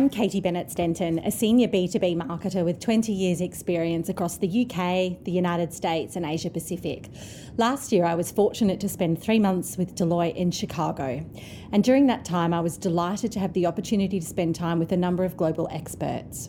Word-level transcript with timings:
I'm 0.00 0.08
Katie 0.08 0.40
Bennett 0.40 0.68
Stenton, 0.68 1.26
a 1.26 1.30
senior 1.30 1.68
B2B 1.68 2.16
marketer 2.16 2.64
with 2.64 2.80
20 2.80 3.12
years' 3.12 3.42
experience 3.42 4.08
across 4.08 4.38
the 4.38 4.48
UK, 4.48 5.22
the 5.24 5.30
United 5.30 5.74
States, 5.74 6.16
and 6.16 6.24
Asia 6.24 6.48
Pacific. 6.48 7.10
Last 7.58 7.92
year, 7.92 8.06
I 8.06 8.14
was 8.14 8.32
fortunate 8.32 8.80
to 8.80 8.88
spend 8.88 9.22
three 9.22 9.38
months 9.38 9.76
with 9.76 9.94
Deloitte 9.94 10.36
in 10.36 10.52
Chicago. 10.52 11.22
And 11.70 11.84
during 11.84 12.06
that 12.06 12.24
time, 12.24 12.54
I 12.54 12.62
was 12.62 12.78
delighted 12.78 13.30
to 13.32 13.40
have 13.40 13.52
the 13.52 13.66
opportunity 13.66 14.18
to 14.18 14.26
spend 14.26 14.54
time 14.54 14.78
with 14.78 14.90
a 14.90 14.96
number 14.96 15.22
of 15.22 15.36
global 15.36 15.68
experts. 15.70 16.48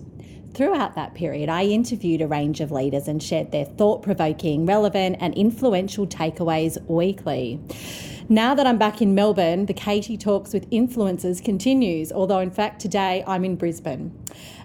Throughout 0.53 0.95
that 0.95 1.13
period, 1.13 1.49
I 1.49 1.65
interviewed 1.65 2.21
a 2.21 2.27
range 2.27 2.61
of 2.61 2.71
leaders 2.71 3.09
and 3.09 3.21
shared 3.21 3.51
their 3.51 3.65
thought 3.65 4.01
provoking, 4.01 4.65
relevant, 4.65 5.17
and 5.19 5.33
influential 5.33 6.07
takeaways 6.07 6.81
weekly. 6.87 7.59
Now 8.31 8.55
that 8.55 8.65
I'm 8.65 8.77
back 8.77 9.01
in 9.01 9.13
Melbourne, 9.13 9.65
the 9.65 9.73
Katie 9.73 10.15
Talks 10.15 10.53
with 10.53 10.69
Influencers 10.69 11.43
continues, 11.43 12.13
although 12.13 12.39
in 12.39 12.49
fact 12.49 12.79
today 12.79 13.25
I'm 13.27 13.43
in 13.43 13.57
Brisbane. 13.57 14.17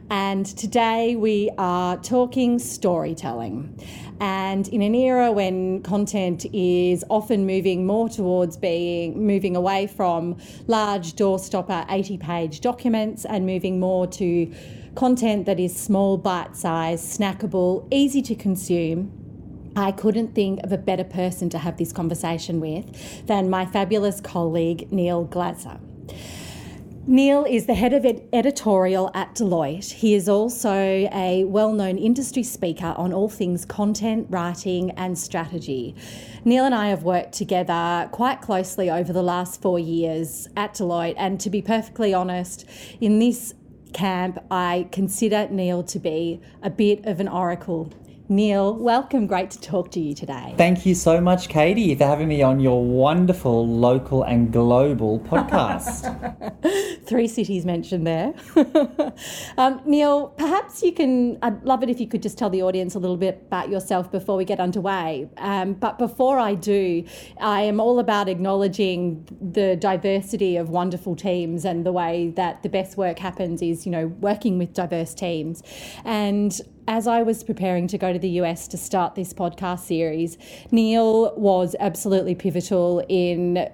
And 0.09 0.47
today 0.47 1.17
we 1.17 1.51
are 1.59 1.97
talking 1.97 2.61
storytelling. 2.61 3.77
And 4.21 4.69
in 4.69 4.83
an 4.83 4.95
era 4.95 5.33
when 5.33 5.83
content 5.83 6.47
is 6.53 7.05
often 7.11 7.45
moving 7.45 7.85
more 7.85 8.09
towards 8.09 8.57
being 8.57 9.27
moving 9.27 9.57
away 9.57 9.89
from 9.89 10.37
large 10.69 11.15
doorstopper 11.15 11.87
80 11.91 12.19
page 12.19 12.61
documents 12.61 13.25
and 13.25 13.47
moving 13.47 13.81
more 13.81 14.07
to 14.07 14.55
content 14.95 15.45
that 15.47 15.59
is 15.59 15.75
small, 15.77 16.17
bite 16.19 16.55
sized, 16.55 17.19
snackable, 17.19 17.89
easy 17.91 18.23
to 18.23 18.37
consume 18.37 19.26
I 19.77 19.93
couldn't 19.93 20.35
think 20.35 20.65
of 20.65 20.73
a 20.73 20.79
better 20.79 21.05
person 21.05 21.51
to 21.51 21.59
have 21.59 21.77
this 21.77 21.93
conversation 21.93 22.61
with 22.61 23.27
than 23.27 23.51
my 23.51 23.67
fabulous 23.67 24.23
colleague, 24.23 24.91
Neil 24.91 25.27
Glatzer. 25.27 25.79
Neil 27.07 27.45
is 27.45 27.67
the 27.67 27.75
head 27.75 27.93
of 27.93 28.07
ed- 28.07 28.27
editorial 28.33 29.11
at 29.13 29.35
Deloitte. 29.35 29.93
He 29.93 30.15
is 30.15 30.31
also 30.31 30.73
a 30.73 31.45
well 31.45 31.73
known 31.73 31.99
industry 31.99 32.43
speaker 32.43 32.95
on 32.97 33.13
all 33.13 33.29
things 33.29 33.67
content, 33.67 34.27
writing, 34.31 34.93
and 34.93 35.17
strategy. 35.17 35.95
Neil 36.45 36.65
and 36.65 36.75
I 36.75 36.89
have 36.89 37.03
worked 37.03 37.35
together 37.35 38.09
quite 38.13 38.41
closely 38.41 38.91
over 38.91 39.13
the 39.13 39.23
last 39.23 39.61
four 39.61 39.79
years 39.79 40.49
at 40.57 40.75
Deloitte, 40.75 41.15
and 41.19 41.39
to 41.41 41.51
be 41.51 41.61
perfectly 41.61 42.15
honest, 42.15 42.65
in 43.01 43.19
this 43.19 43.55
camp, 43.93 44.39
I 44.51 44.89
consider 44.91 45.49
Neil 45.51 45.83
to 45.85 45.99
be 45.99 46.41
a 46.63 46.71
bit 46.71 47.05
of 47.05 47.21
an 47.21 47.29
oracle 47.29 47.93
Neil, 48.29 48.75
welcome. 48.75 49.29
Great 49.29 49.53
to 49.53 49.61
talk 49.61 49.93
to 49.93 50.01
you 50.01 50.13
today. 50.13 50.53
Thank 50.57 50.85
you 50.85 50.97
so 50.97 51.21
much, 51.21 51.49
Katie, 51.49 51.95
for 51.95 52.05
having 52.05 52.27
me 52.27 52.43
on 52.43 52.59
your 52.59 52.85
wonderful 52.85 53.69
local 53.69 54.25
and 54.25 54.53
global 54.53 55.21
podcast. 55.31 56.03
Three 57.07 57.29
cities 57.29 57.65
mentioned 57.65 58.05
there. 58.05 58.35
um, 59.59 59.81
Neil, 59.87 60.29
perhaps 60.39 60.83
you 60.83 60.91
can, 60.91 61.39
I'd 61.41 61.63
love 61.63 61.85
it 61.85 61.89
if 61.89 62.01
you 62.01 62.09
could 62.09 62.21
just 62.21 62.37
tell 62.37 62.51
the 62.51 62.63
audience 62.63 62.97
a 62.97 62.99
little 62.99 63.17
bit 63.17 63.45
about 63.47 63.69
yourself 63.69 64.11
before 64.11 64.37
we 64.37 64.45
get 64.45 64.59
underway. 64.59 65.29
Um, 65.37 65.75
but 65.75 65.97
before 65.97 66.41
I 66.41 66.55
do, 66.55 67.05
I 67.41 67.61
am 67.61 67.79
all 67.79 68.01
about 68.01 68.29
acknowledging 68.29 69.25
the 69.41 69.77
diversity 69.77 70.57
of 70.57 70.69
wonderful 70.69 71.15
teams 71.15 71.65
and 71.65 71.87
the 71.87 71.93
way 71.93 72.31
that 72.35 72.65
the 72.65 72.69
best 72.69 72.97
work 72.97 73.21
happens 73.21 73.63
is, 73.63 73.87
you 73.87 73.93
know, 73.93 74.09
working 74.09 74.59
with 74.59 74.75
diverse 74.75 75.15
teams. 75.15 75.63
And 76.05 76.61
as 76.89 77.07
I 77.07 77.23
was 77.23 77.43
preparing 77.43 77.89
to 77.89 77.99
go 77.99 78.13
to 78.13 78.19
the 78.19 78.29
US 78.41 78.69
to 78.69 78.77
start 78.77 79.15
this 79.15 79.33
podcast 79.33 79.81
series, 79.81 80.39
Neil 80.71 81.35
was 81.37 81.75
absolutely 81.81 82.35
pivotal 82.35 83.05
in 83.09 83.69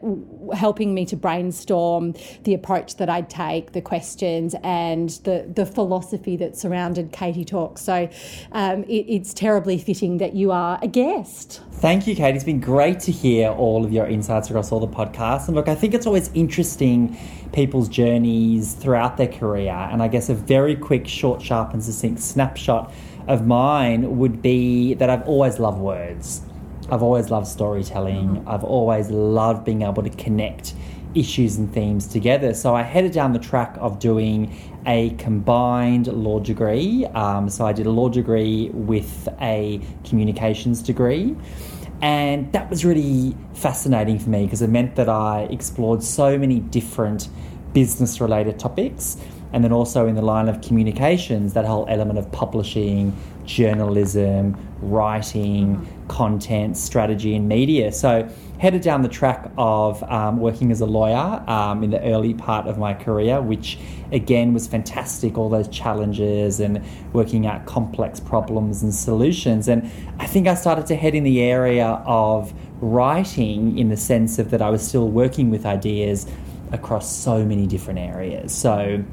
helping 0.54 0.94
me 0.94 1.04
to 1.06 1.16
brainstorm 1.16 2.14
the 2.44 2.54
approach 2.54 2.96
that 2.96 3.10
I'd 3.10 3.28
take, 3.28 3.72
the 3.72 3.82
questions, 3.82 4.54
and 4.62 5.10
the, 5.24 5.50
the 5.54 5.66
philosophy 5.66 6.36
that 6.36 6.56
surrounded 6.56 7.12
Katie 7.12 7.44
Talk. 7.44 7.78
So 7.78 8.08
um, 8.52 8.84
it, 8.84 9.06
it's 9.08 9.34
terribly 9.34 9.78
fitting 9.78 10.18
that 10.18 10.34
you 10.34 10.50
are 10.50 10.78
a 10.82 10.88
guest. 10.88 11.60
Thank 11.72 12.06
you, 12.06 12.14
Katie. 12.14 12.36
It's 12.36 12.44
been 12.44 12.60
great 12.60 13.00
to 13.00 13.12
hear 13.12 13.50
all 13.50 13.84
of 13.84 13.92
your 13.92 14.06
insights 14.06 14.48
across 14.48 14.72
all 14.72 14.80
the 14.80 14.88
podcasts. 14.88 15.48
And 15.48 15.56
look, 15.56 15.68
I 15.68 15.74
think 15.74 15.94
it's 15.94 16.06
always 16.06 16.30
interesting 16.32 17.16
people's 17.52 17.88
journeys 17.88 18.74
throughout 18.74 19.16
their 19.16 19.28
career. 19.28 19.72
And 19.72 20.02
I 20.02 20.08
guess 20.08 20.28
a 20.28 20.34
very 20.34 20.74
quick, 20.74 21.06
short, 21.06 21.42
sharp, 21.42 21.72
and 21.72 21.82
succinct 21.84 22.20
snapshot 22.20 22.92
of 23.28 23.46
mine 23.46 24.18
would 24.18 24.42
be 24.42 24.94
that 24.94 25.10
I've 25.10 25.26
always 25.28 25.58
loved 25.58 25.78
words. 25.78 26.42
I've 26.90 27.02
always 27.02 27.30
loved 27.30 27.46
storytelling. 27.46 28.28
Mm-hmm. 28.28 28.48
I've 28.48 28.64
always 28.64 29.10
loved 29.10 29.64
being 29.64 29.82
able 29.82 30.02
to 30.02 30.10
connect 30.10 30.74
issues 31.14 31.56
and 31.56 31.72
themes 31.72 32.06
together. 32.06 32.54
So 32.54 32.74
I 32.74 32.82
headed 32.82 33.12
down 33.12 33.32
the 33.32 33.38
track 33.38 33.76
of 33.78 33.98
doing 33.98 34.54
a 34.86 35.10
combined 35.10 36.06
law 36.06 36.40
degree. 36.40 37.06
Um, 37.06 37.48
so 37.48 37.66
I 37.66 37.72
did 37.72 37.86
a 37.86 37.90
law 37.90 38.08
degree 38.08 38.70
with 38.72 39.28
a 39.40 39.80
communications 40.04 40.82
degree. 40.82 41.36
And 42.00 42.52
that 42.52 42.68
was 42.68 42.84
really 42.84 43.36
fascinating 43.54 44.18
for 44.18 44.30
me 44.30 44.44
because 44.44 44.60
it 44.60 44.70
meant 44.70 44.96
that 44.96 45.08
I 45.08 45.42
explored 45.50 46.02
so 46.02 46.36
many 46.36 46.58
different 46.58 47.28
business 47.72 48.20
related 48.20 48.58
topics. 48.58 49.16
And 49.52 49.62
then 49.62 49.72
also 49.72 50.06
in 50.06 50.14
the 50.14 50.22
line 50.22 50.48
of 50.48 50.60
communications, 50.60 51.52
that 51.54 51.64
whole 51.64 51.86
element 51.88 52.18
of 52.18 52.30
publishing, 52.32 53.16
journalism, 53.44 54.56
writing, 54.80 55.76
mm-hmm. 55.76 56.06
content, 56.08 56.76
strategy, 56.76 57.34
and 57.34 57.48
media. 57.48 57.92
So, 57.92 58.28
headed 58.58 58.82
down 58.82 59.02
the 59.02 59.08
track 59.08 59.50
of 59.58 60.04
um, 60.04 60.38
working 60.38 60.70
as 60.70 60.80
a 60.80 60.86
lawyer 60.86 61.42
um, 61.48 61.82
in 61.82 61.90
the 61.90 62.00
early 62.02 62.32
part 62.32 62.68
of 62.68 62.78
my 62.78 62.94
career, 62.94 63.42
which 63.42 63.76
again 64.12 64.54
was 64.54 64.68
fantastic, 64.68 65.36
all 65.36 65.48
those 65.48 65.66
challenges 65.68 66.60
and 66.60 66.80
working 67.12 67.44
out 67.44 67.66
complex 67.66 68.20
problems 68.20 68.82
and 68.82 68.94
solutions. 68.94 69.66
And 69.66 69.90
I 70.20 70.26
think 70.26 70.46
I 70.46 70.54
started 70.54 70.86
to 70.86 70.96
head 70.96 71.16
in 71.16 71.24
the 71.24 71.42
area 71.42 72.00
of 72.06 72.54
writing 72.80 73.78
in 73.78 73.88
the 73.88 73.96
sense 73.96 74.38
of 74.38 74.50
that 74.50 74.62
I 74.62 74.70
was 74.70 74.86
still 74.86 75.08
working 75.08 75.50
with 75.50 75.66
ideas 75.66 76.26
across 76.70 77.12
so 77.12 77.44
many 77.44 77.66
different 77.66 77.98
areas. 77.98 78.54
So, 78.54 79.04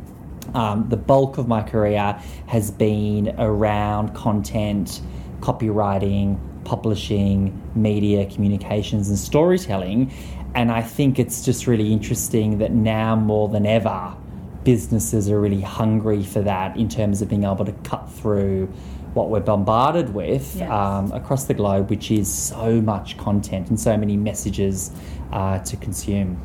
um, 0.56 0.90
the 0.90 0.98
bulk 0.98 1.38
of 1.38 1.48
my 1.48 1.62
career 1.62 2.20
has 2.48 2.72
been 2.72 3.36
around 3.38 4.14
content, 4.16 5.02
copywriting, 5.40 6.40
publishing, 6.66 7.62
media, 7.76 8.26
communications, 8.30 9.10
and 9.10 9.18
storytelling. 9.18 10.12
And 10.56 10.72
I 10.72 10.82
think 10.82 11.20
it's 11.20 11.46
just 11.46 11.68
really 11.68 11.94
interesting 11.94 12.58
that 12.58 12.72
now 12.72 13.16
more 13.16 13.48
than 13.50 13.66
ever, 13.66 14.16
businesses 14.64 15.30
are 15.30 15.40
really 15.40 15.62
hungry 15.62 16.24
for 16.24 16.42
that 16.42 16.76
in 16.78 16.90
terms 16.90 17.22
of 17.22 17.30
being 17.30 17.44
able 17.44 17.66
to 17.66 17.72
cut 17.84 18.12
through 18.12 18.68
what 19.14 19.30
we're 19.30 19.40
bombarded 19.40 20.14
with 20.14 20.56
yes. 20.56 20.70
um, 20.70 21.12
across 21.12 21.46
the 21.46 21.54
globe, 21.54 21.90
which 21.90 22.12
is 22.12 22.32
so 22.32 22.80
much 22.82 23.18
content 23.18 23.70
and 23.70 23.80
so 23.80 23.98
many 23.98 24.16
messages 24.16 24.92
uh, 25.32 25.60
to 25.60 25.76
consume. 25.78 26.40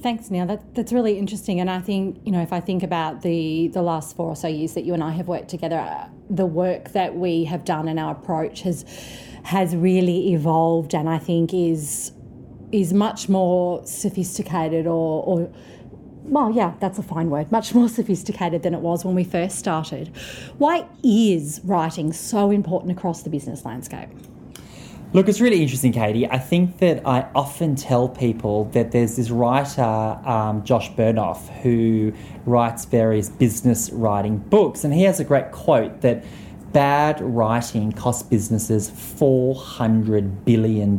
Thanks, 0.00 0.30
Neil. 0.30 0.46
That, 0.46 0.74
that's 0.74 0.92
really 0.92 1.18
interesting. 1.18 1.58
And 1.58 1.68
I 1.68 1.80
think, 1.80 2.20
you 2.24 2.30
know, 2.30 2.40
if 2.40 2.52
I 2.52 2.60
think 2.60 2.82
about 2.84 3.22
the, 3.22 3.68
the 3.68 3.82
last 3.82 4.14
four 4.14 4.28
or 4.28 4.36
so 4.36 4.46
years 4.46 4.74
that 4.74 4.84
you 4.84 4.94
and 4.94 5.02
I 5.02 5.10
have 5.10 5.26
worked 5.26 5.48
together, 5.48 5.78
uh, 5.78 6.08
the 6.30 6.46
work 6.46 6.92
that 6.92 7.16
we 7.16 7.44
have 7.44 7.64
done 7.64 7.88
and 7.88 7.98
our 7.98 8.12
approach 8.12 8.62
has 8.62 8.84
has 9.44 9.74
really 9.74 10.34
evolved 10.34 10.94
and 10.94 11.08
I 11.08 11.18
think 11.18 11.54
is 11.54 12.12
is 12.70 12.92
much 12.92 13.30
more 13.30 13.84
sophisticated 13.86 14.86
or, 14.86 15.24
or 15.24 15.50
well, 16.24 16.50
yeah, 16.50 16.74
that's 16.80 16.98
a 16.98 17.02
fine 17.02 17.30
word, 17.30 17.50
much 17.50 17.74
more 17.74 17.88
sophisticated 17.88 18.62
than 18.62 18.74
it 18.74 18.80
was 18.80 19.04
when 19.04 19.14
we 19.14 19.24
first 19.24 19.58
started. 19.58 20.08
Why 20.58 20.86
is 21.02 21.60
writing 21.64 22.12
so 22.12 22.50
important 22.50 22.92
across 22.92 23.22
the 23.22 23.30
business 23.30 23.64
landscape? 23.64 24.10
Look, 25.14 25.26
it's 25.26 25.40
really 25.40 25.62
interesting, 25.62 25.92
Katie. 25.92 26.26
I 26.26 26.38
think 26.38 26.80
that 26.80 27.06
I 27.06 27.26
often 27.34 27.76
tell 27.76 28.10
people 28.10 28.64
that 28.72 28.92
there's 28.92 29.16
this 29.16 29.30
writer, 29.30 29.80
um, 29.82 30.62
Josh 30.64 30.90
Bernoff, 30.92 31.48
who 31.62 32.12
writes 32.44 32.84
various 32.84 33.30
business 33.30 33.88
writing 33.88 34.36
books, 34.36 34.84
and 34.84 34.92
he 34.92 35.04
has 35.04 35.18
a 35.18 35.24
great 35.24 35.50
quote 35.50 36.02
that 36.02 36.24
bad 36.74 37.22
writing 37.22 37.90
costs 37.90 38.22
businesses 38.22 38.90
$400 38.90 40.44
billion 40.44 40.98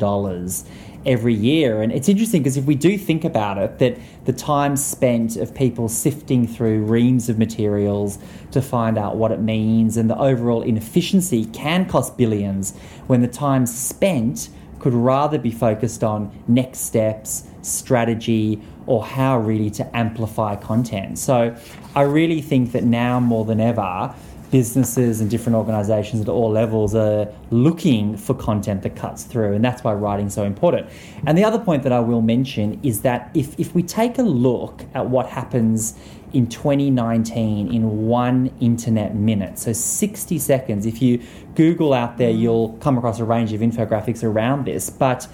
every 1.05 1.33
year. 1.33 1.81
And 1.81 1.91
it's 1.91 2.09
interesting 2.09 2.41
because 2.41 2.57
if 2.57 2.65
we 2.65 2.75
do 2.75 2.97
think 2.97 3.23
about 3.23 3.57
it, 3.57 3.79
that 3.79 3.97
the 4.25 4.33
time 4.33 4.75
spent 4.75 5.37
of 5.37 5.53
people 5.53 5.89
sifting 5.89 6.47
through 6.47 6.83
reams 6.83 7.29
of 7.29 7.37
materials 7.37 8.19
to 8.51 8.61
find 8.61 8.97
out 8.97 9.15
what 9.15 9.31
it 9.31 9.39
means 9.39 9.97
and 9.97 10.09
the 10.09 10.17
overall 10.17 10.61
inefficiency 10.61 11.45
can 11.45 11.87
cost 11.87 12.17
billions 12.17 12.75
when 13.07 13.21
the 13.21 13.27
time 13.27 13.65
spent 13.65 14.49
could 14.79 14.93
rather 14.93 15.37
be 15.37 15.51
focused 15.51 16.03
on 16.03 16.31
next 16.47 16.79
steps, 16.79 17.43
strategy, 17.61 18.61
or 18.85 19.03
how 19.03 19.37
really 19.37 19.69
to 19.69 19.97
amplify 19.97 20.55
content. 20.55 21.19
So 21.19 21.55
I 21.95 22.01
really 22.03 22.41
think 22.41 22.71
that 22.71 22.83
now 22.83 23.19
more 23.19 23.45
than 23.45 23.59
ever, 23.59 24.13
businesses 24.51 25.21
and 25.21 25.29
different 25.29 25.55
organizations 25.55 26.21
at 26.21 26.29
all 26.29 26.49
levels 26.49 26.95
are 26.95 27.27
looking 27.51 28.17
for 28.17 28.33
content 28.33 28.81
that 28.83 28.95
cuts 28.95 29.23
through, 29.23 29.53
and 29.53 29.63
that's 29.63 29.83
why 29.83 29.93
writing's 29.93 30.33
so 30.33 30.43
important. 30.43 30.89
And 31.25 31.37
the 31.37 31.43
other 31.43 31.59
point 31.59 31.83
that 31.83 31.91
I 31.91 31.99
will 31.99 32.21
mention 32.21 32.79
is 32.83 33.01
that 33.01 33.31
if, 33.33 33.59
if 33.59 33.75
we 33.75 33.83
take 33.83 34.17
a 34.17 34.23
look 34.23 34.85
at 34.93 35.09
what 35.09 35.27
happens 35.27 35.95
in 36.33 36.47
2019 36.47 37.73
in 37.73 38.07
one 38.07 38.51
internet 38.59 39.15
minute. 39.15 39.57
So 39.57 39.73
60 39.73 40.37
seconds. 40.37 40.85
If 40.85 41.01
you 41.01 41.23
Google 41.55 41.93
out 41.93 42.17
there, 42.17 42.29
you'll 42.29 42.73
come 42.81 42.97
across 42.97 43.19
a 43.19 43.25
range 43.25 43.51
of 43.53 43.61
infographics 43.61 44.23
around 44.23 44.65
this. 44.65 44.89
But 44.89 45.27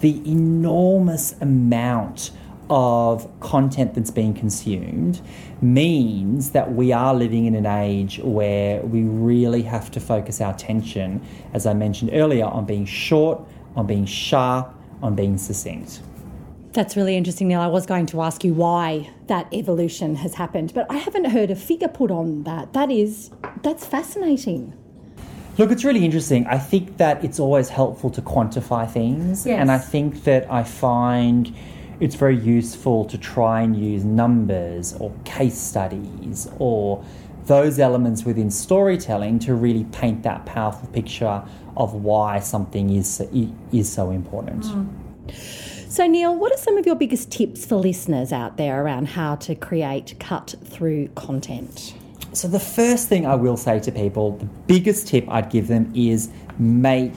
the 0.00 0.20
enormous 0.28 1.40
amount 1.40 2.32
of 2.68 3.28
content 3.40 3.94
that's 3.94 4.10
being 4.10 4.34
consumed 4.34 5.20
means 5.62 6.50
that 6.50 6.74
we 6.74 6.92
are 6.92 7.14
living 7.14 7.44
in 7.46 7.54
an 7.54 7.66
age 7.66 8.18
where 8.22 8.80
we 8.82 9.02
really 9.02 9.62
have 9.62 9.90
to 9.92 10.00
focus 10.00 10.40
our 10.40 10.52
attention, 10.52 11.20
as 11.52 11.66
I 11.66 11.74
mentioned 11.74 12.10
earlier, 12.12 12.46
on 12.46 12.64
being 12.64 12.86
short, 12.86 13.40
on 13.76 13.86
being 13.86 14.06
sharp, 14.06 14.74
on 15.02 15.14
being 15.14 15.36
succinct. 15.38 16.00
That's 16.72 16.96
really 16.96 17.16
interesting, 17.16 17.48
Neil. 17.48 17.60
I 17.60 17.66
was 17.66 17.84
going 17.84 18.06
to 18.06 18.22
ask 18.22 18.44
you 18.44 18.54
why 18.54 19.10
that 19.26 19.52
evolution 19.52 20.14
has 20.16 20.34
happened, 20.34 20.72
but 20.72 20.86
I 20.88 20.96
haven't 20.98 21.24
heard 21.26 21.50
a 21.50 21.56
figure 21.56 21.88
put 21.88 22.10
on 22.10 22.44
that. 22.44 22.72
That 22.74 22.90
is, 22.92 23.30
that's 23.62 23.84
fascinating. 23.84 24.72
Look, 25.58 25.72
it's 25.72 25.84
really 25.84 26.04
interesting. 26.04 26.46
I 26.46 26.58
think 26.58 26.96
that 26.98 27.24
it's 27.24 27.40
always 27.40 27.68
helpful 27.68 28.08
to 28.10 28.22
quantify 28.22 28.88
things, 28.90 29.44
Yes. 29.46 29.58
and 29.60 29.70
I 29.70 29.78
think 29.78 30.24
that 30.24 30.50
I 30.50 30.62
find 30.62 31.52
it's 32.00 32.14
very 32.14 32.38
useful 32.38 33.04
to 33.04 33.18
try 33.18 33.60
and 33.60 33.76
use 33.76 34.04
numbers 34.04 34.94
or 34.94 35.12
case 35.24 35.58
studies 35.58 36.48
or 36.58 37.04
those 37.44 37.78
elements 37.78 38.24
within 38.24 38.50
storytelling 38.50 39.38
to 39.40 39.54
really 39.54 39.84
paint 39.84 40.22
that 40.22 40.46
powerful 40.46 40.88
picture 40.88 41.42
of 41.76 41.94
why 41.94 42.38
something 42.40 42.90
is 42.90 43.20
is 43.72 43.90
so 43.90 44.10
important. 44.10 44.64
Mm. 44.64 44.88
So, 45.88 46.06
Neil, 46.06 46.36
what 46.36 46.52
are 46.52 46.58
some 46.58 46.78
of 46.78 46.86
your 46.86 46.94
biggest 46.94 47.32
tips 47.32 47.66
for 47.66 47.74
listeners 47.74 48.32
out 48.32 48.56
there 48.56 48.84
around 48.84 49.08
how 49.08 49.34
to 49.36 49.56
create 49.56 50.14
cut 50.20 50.54
through 50.64 51.08
content? 51.16 51.94
So, 52.32 52.46
the 52.46 52.60
first 52.60 53.08
thing 53.08 53.26
I 53.26 53.34
will 53.34 53.56
say 53.56 53.80
to 53.80 53.90
people, 53.90 54.36
the 54.36 54.44
biggest 54.44 55.08
tip 55.08 55.28
I'd 55.28 55.50
give 55.50 55.66
them 55.66 55.92
is 55.96 56.30
make 56.58 57.12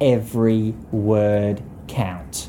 every 0.00 0.74
word 0.90 1.62
count. 1.86 2.48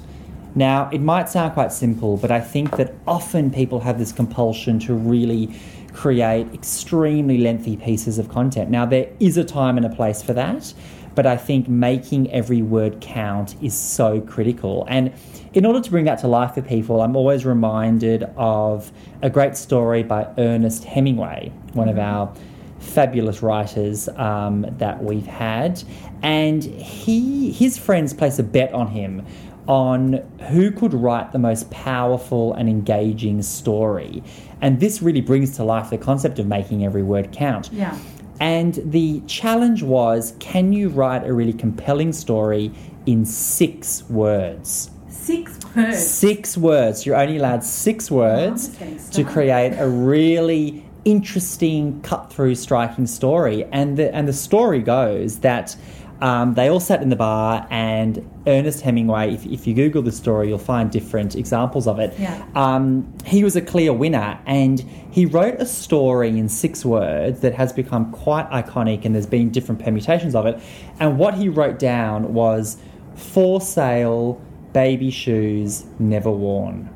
Now, 0.56 0.90
it 0.92 1.00
might 1.00 1.30
sound 1.30 1.54
quite 1.54 1.72
simple, 1.72 2.18
but 2.18 2.32
I 2.32 2.42
think 2.42 2.76
that 2.78 2.94
often 3.08 3.52
people 3.52 3.80
have 3.82 3.98
this 3.98 4.12
compulsion 4.12 4.80
to 4.80 4.94
really 4.94 5.56
create 5.94 6.54
extremely 6.54 7.38
lengthy 7.38 7.78
pieces 7.78 8.20
of 8.20 8.30
content. 8.30 8.70
Now, 8.70 8.86
there 8.86 9.10
is 9.20 9.38
a 9.38 9.44
time 9.44 9.78
and 9.78 9.86
a 9.86 9.90
place 9.90 10.22
for 10.22 10.34
that, 10.34 10.74
but 11.16 11.26
I 11.26 11.38
think 11.38 11.68
making 11.68 12.32
every 12.32 12.62
word 12.62 13.02
count 13.02 13.56
is 13.62 13.74
so 13.74 14.22
critical. 14.22 14.86
And 14.90 15.14
in 15.54 15.66
order 15.66 15.82
to 15.82 15.90
bring 15.90 16.06
that 16.06 16.20
to 16.20 16.28
life 16.28 16.54
for 16.54 16.62
people, 16.62 17.02
I'm 17.02 17.16
always 17.16 17.46
reminded 17.46 18.24
of 18.38 18.92
a 19.22 19.30
great 19.30 19.58
story 19.58 20.04
by 20.04 20.28
Ernest 20.38 20.84
Hemingway, 20.86 21.52
one 21.74 21.90
of 21.90 21.98
our 21.98 22.34
fabulous 22.80 23.42
writers 23.42 24.10
um, 24.10 24.66
that 24.78 25.04
we've 25.04 25.28
had, 25.28 25.84
and 26.24 26.64
he 26.64 27.52
his 27.52 27.78
friends 27.78 28.14
place 28.14 28.40
a 28.40 28.44
bet 28.44 28.74
on 28.74 28.88
him 28.88 29.26
on 29.72 30.16
who 30.50 30.70
could 30.70 30.94
write 30.94 31.32
the 31.32 31.40
most 31.40 31.72
powerful 31.72 32.54
and 32.56 32.68
engaging 32.68 33.42
story, 33.42 34.22
and 34.60 34.82
this 34.82 35.02
really 35.02 35.22
brings 35.22 35.56
to 35.56 35.64
life 35.64 35.90
the 35.90 35.98
concept 35.98 36.40
of 36.40 36.46
making 36.46 36.84
every 36.84 37.02
word 37.02 37.32
count. 37.32 37.70
Yeah. 37.72 37.98
And 38.42 38.82
the 38.84 39.22
challenge 39.28 39.82
was 39.82 40.34
can 40.40 40.74
you 40.74 40.90
write 40.90 41.26
a 41.26 41.32
really 41.32 41.54
compelling 41.54 42.12
story 42.12 42.74
in 43.06 43.24
six 43.24 44.04
words? 44.10 44.92
Six 45.08 45.58
words. 45.74 46.06
Six 46.06 46.58
words. 46.58 47.06
You're 47.06 47.16
only 47.16 47.38
allowed 47.38 47.64
six 47.64 48.12
oh, 48.12 48.16
words 48.16 48.78
just 48.78 49.14
to 49.14 49.24
create 49.24 49.78
a 49.78 49.88
really 49.88 50.84
interesting, 51.06 52.02
cut 52.02 52.30
through, 52.34 52.56
striking 52.56 53.08
story. 53.08 53.64
And 53.72 53.96
the, 53.96 54.14
and 54.14 54.28
the 54.28 54.34
story 54.34 54.82
goes 54.82 55.40
that. 55.40 55.78
Um, 56.22 56.54
they 56.54 56.70
all 56.70 56.80
sat 56.80 57.02
in 57.02 57.10
the 57.10 57.16
bar, 57.16 57.68
and 57.72 58.30
Ernest 58.46 58.82
Hemingway, 58.82 59.34
if, 59.34 59.46
if 59.48 59.66
you 59.66 59.74
Google 59.74 60.04
the 60.04 60.12
story, 60.12 60.50
you'll 60.50 60.60
find 60.60 60.92
different 60.92 61.36
examples 61.36 61.88
of 61.88 61.98
it. 61.98 62.14
Yeah. 62.20 62.46
Um, 62.54 63.12
he 63.26 63.44
was 63.44 63.56
a 63.56 63.62
clear 63.62 63.92
winner, 63.92 64.40
and 64.46 64.80
he 65.10 65.26
wrote 65.26 65.56
a 65.56 65.66
story 65.66 66.30
in 66.30 66.48
six 66.48 66.86
words 66.86 67.40
that 67.40 67.56
has 67.56 67.74
become 67.74 68.12
quite 68.12 68.48
iconic, 68.52 69.04
and 69.04 69.16
there's 69.16 69.26
been 69.26 69.50
different 69.50 69.84
permutations 69.84 70.36
of 70.36 70.46
it. 70.46 70.62
And 71.00 71.18
what 71.18 71.34
he 71.34 71.50
wrote 71.50 71.80
down 71.80 72.34
was 72.34 72.78
for 73.16 73.60
sale, 73.60 74.40
baby 74.74 75.10
shoes 75.10 75.86
never 75.98 76.30
worn. 76.32 76.88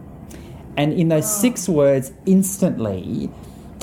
And 0.78 0.94
in 0.94 1.07
those 1.07 1.33
six 1.33 1.68
words, 1.68 2.12
instantly, 2.25 3.31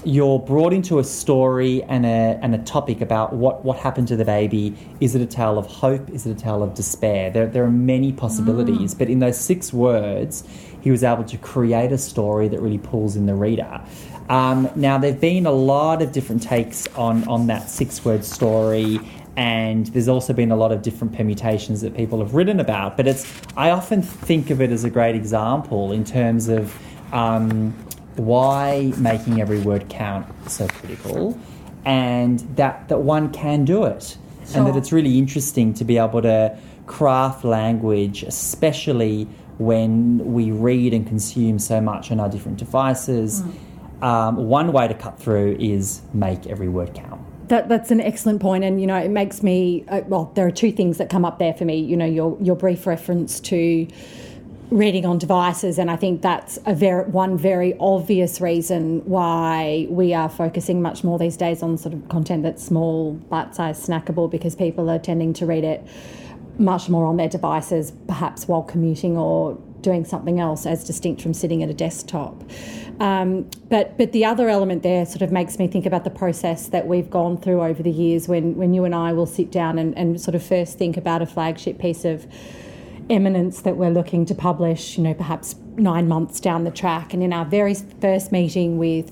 you're 0.05 0.39
brought 0.39 0.73
into 0.73 0.99
a 0.99 1.05
story 1.05 1.83
and 1.85 2.05
a, 2.05 2.39
and 2.43 2.55
a 2.55 2.59
topic 2.59 3.01
about 3.01 3.33
what, 3.35 3.65
what 3.65 3.79
happened 3.79 4.09
to 4.09 4.17
the 4.17 4.25
baby. 4.25 4.77
Is 5.01 5.15
it 5.15 5.23
a 5.23 5.27
tale 5.27 5.59
of 5.59 5.67
hope? 5.67 6.11
Is 6.11 6.27
it 6.27 6.33
a 6.33 6.41
tale 6.41 6.63
of 6.63 6.75
despair? 6.75 7.31
There, 7.31 7.47
there 7.47 7.65
are 7.65 7.71
many 7.71 8.13
possibilities, 8.13 8.95
but 8.95 9.09
in 9.09 9.21
those 9.21 9.39
six 9.39 9.73
words, 9.73 10.45
he 10.81 10.91
was 10.91 11.05
able 11.05 11.25
to 11.25 11.39
create 11.39 11.93
a 11.93 11.99
story 11.99 12.49
that 12.49 12.61
really 12.61 12.79
pulls 12.79 13.15
in 13.15 13.27
the 13.27 13.35
reader. 13.35 13.81
Um, 14.29 14.69
now, 14.75 14.99
there 14.99 15.13
have 15.13 15.21
been 15.21 15.47
a 15.47 15.53
lot 15.53 16.03
of 16.03 16.13
different 16.13 16.43
takes 16.43 16.87
on, 16.97 17.27
on 17.29 17.47
that 17.49 17.71
six 17.71 18.05
word 18.05 18.25
story, 18.25 18.99
and 19.37 19.87
there's 19.89 20.09
also 20.09 20.33
been 20.33 20.51
a 20.51 20.57
lot 20.57 20.73
of 20.73 20.83
different 20.83 21.15
permutations 21.15 21.81
that 21.81 21.97
people 21.97 22.19
have 22.21 22.35
written 22.35 22.61
about. 22.61 22.97
But 22.97 23.07
it's 23.07 23.31
I 23.57 23.71
often 23.71 24.03
think 24.03 24.51
of 24.51 24.61
it 24.61 24.71
as 24.71 24.85
a 24.85 24.91
great 24.91 25.15
example 25.15 25.93
in 25.93 26.05
terms 26.05 26.49
of 26.49 26.77
um, 27.13 27.75
why 28.17 28.93
making 28.99 29.41
every 29.41 29.61
word 29.61 29.89
count 29.89 30.27
is 30.47 30.53
so 30.53 30.69
critical, 30.69 31.39
and 31.85 32.41
that 32.57 32.89
that 32.89 33.01
one 33.01 33.33
can 33.33 33.65
do 33.65 33.85
it, 33.85 34.17
and 34.55 34.67
that 34.67 34.77
it's 34.77 34.93
really 34.93 35.19
interesting 35.19 35.75
to 35.75 35.85
be 35.85 35.99
able 35.99 36.23
to 36.23 36.59
craft 36.87 37.45
language, 37.45 38.23
especially 38.23 39.25
when 39.59 40.33
we 40.33 40.51
read 40.51 40.93
and 40.93 41.07
consume 41.07 41.59
so 41.59 41.81
much 41.81 42.11
on 42.11 42.21
our 42.21 42.29
different 42.29 42.59
devices. 42.59 43.43
Um, 44.03 44.49
one 44.49 44.73
way 44.73 44.89
to 44.89 44.95
cut 44.95 45.19
through 45.19 45.57
is 45.61 46.03
make 46.13 46.47
every 46.49 46.69
word 46.69 46.93
count. 46.93 47.21
That, 47.49 47.69
that's 47.69 47.91
an 47.91 48.01
excellent 48.01 48.41
point, 48.41 48.65
and 48.65 48.81
you 48.81 48.87
know 48.87 48.97
it 48.97 49.11
makes 49.11 49.43
me. 49.43 49.85
Uh, 49.89 50.01
well, 50.07 50.33
there 50.35 50.47
are 50.47 50.51
two 50.51 50.73
things 50.73 50.99
that 50.99 51.11
come 51.11 51.25
up 51.25 51.39
there 51.39 51.55
for 51.55 51.65
me. 51.65 51.79
You 51.79 51.97
know, 51.97 52.07
your 52.07 52.37
your 52.41 52.57
brief 52.57 52.87
reference 52.87 53.41
to 53.41 53.87
reading 54.73 55.05
on 55.05 55.19
devices, 55.19 55.79
and 55.79 55.91
I 55.91 55.97
think 55.97 56.23
that's 56.23 56.59
a 56.65 56.75
very 56.75 57.05
one 57.05 57.37
very 57.37 57.77
obvious 57.79 58.41
reason 58.41 59.05
why 59.05 59.87
we 59.91 60.15
are 60.15 60.31
focusing 60.31 60.81
much 60.81 61.05
more 61.05 61.19
these 61.19 61.37
days 61.37 61.63
on 61.63 61.77
sort 61.77 61.95
of 61.95 62.09
content 62.09 62.43
that's 62.43 62.65
small, 62.65 63.13
bite-sized, 63.13 63.87
snackable, 63.87 64.31
because 64.31 64.57
people 64.57 64.89
are 64.89 64.99
tending 64.99 65.35
to 65.35 65.47
read 65.47 65.65
it 65.65 65.87
much 66.59 66.89
more 66.89 67.05
on 67.05 67.19
their 67.19 67.29
devices, 67.29 67.93
perhaps 68.07 68.49
while 68.49 68.63
commuting 68.63 69.17
or 69.17 69.59
doing 69.83 70.05
something 70.05 70.41
else, 70.41 70.65
as 70.65 70.85
distinct 70.85 71.21
from 71.21 71.35
sitting 71.35 71.63
at 71.63 71.69
a 71.69 71.75
desktop. 71.75 72.43
Um, 72.99 73.51
but 73.69 73.99
but 73.99 74.13
the 74.13 74.25
other 74.25 74.49
element 74.49 74.83
there 74.83 75.05
sort 75.05 75.21
of 75.21 75.31
makes 75.31 75.59
me 75.59 75.69
think 75.69 75.85
about 75.85 76.05
the 76.05 76.11
process 76.11 76.69
that 76.69 76.87
we've 76.87 77.11
gone 77.11 77.37
through 77.37 77.63
over 77.63 77.83
the 77.83 77.91
years 77.91 78.27
when 78.27 78.57
when 78.57 78.73
you 78.73 78.87
and 78.87 78.95
I 78.95 79.13
will 79.13 79.27
sit 79.27 79.51
down 79.51 79.79
and, 79.79 79.97
and 79.99 80.19
sort 80.19 80.35
of 80.35 80.43
first 80.43 80.79
think 80.79 80.97
about 80.97 81.21
a 81.21 81.27
flagship 81.27 81.79
piece 81.79 82.07
of 82.07 82.27
eminence 83.11 83.63
that 83.63 83.77
we're 83.77 83.91
looking 83.91 84.25
to 84.27 84.35
publish, 84.35 84.97
you 84.97 85.05
know, 85.05 85.15
perhaps 85.15 85.55
nine 85.77 86.09
months 86.09 86.41
down 86.41 86.65
the 86.65 86.71
track. 86.71 87.15
And 87.15 87.23
in 87.23 87.33
our 87.33 87.45
very 87.45 87.75
first 87.75 88.33
meeting 88.33 88.79
with 88.79 89.11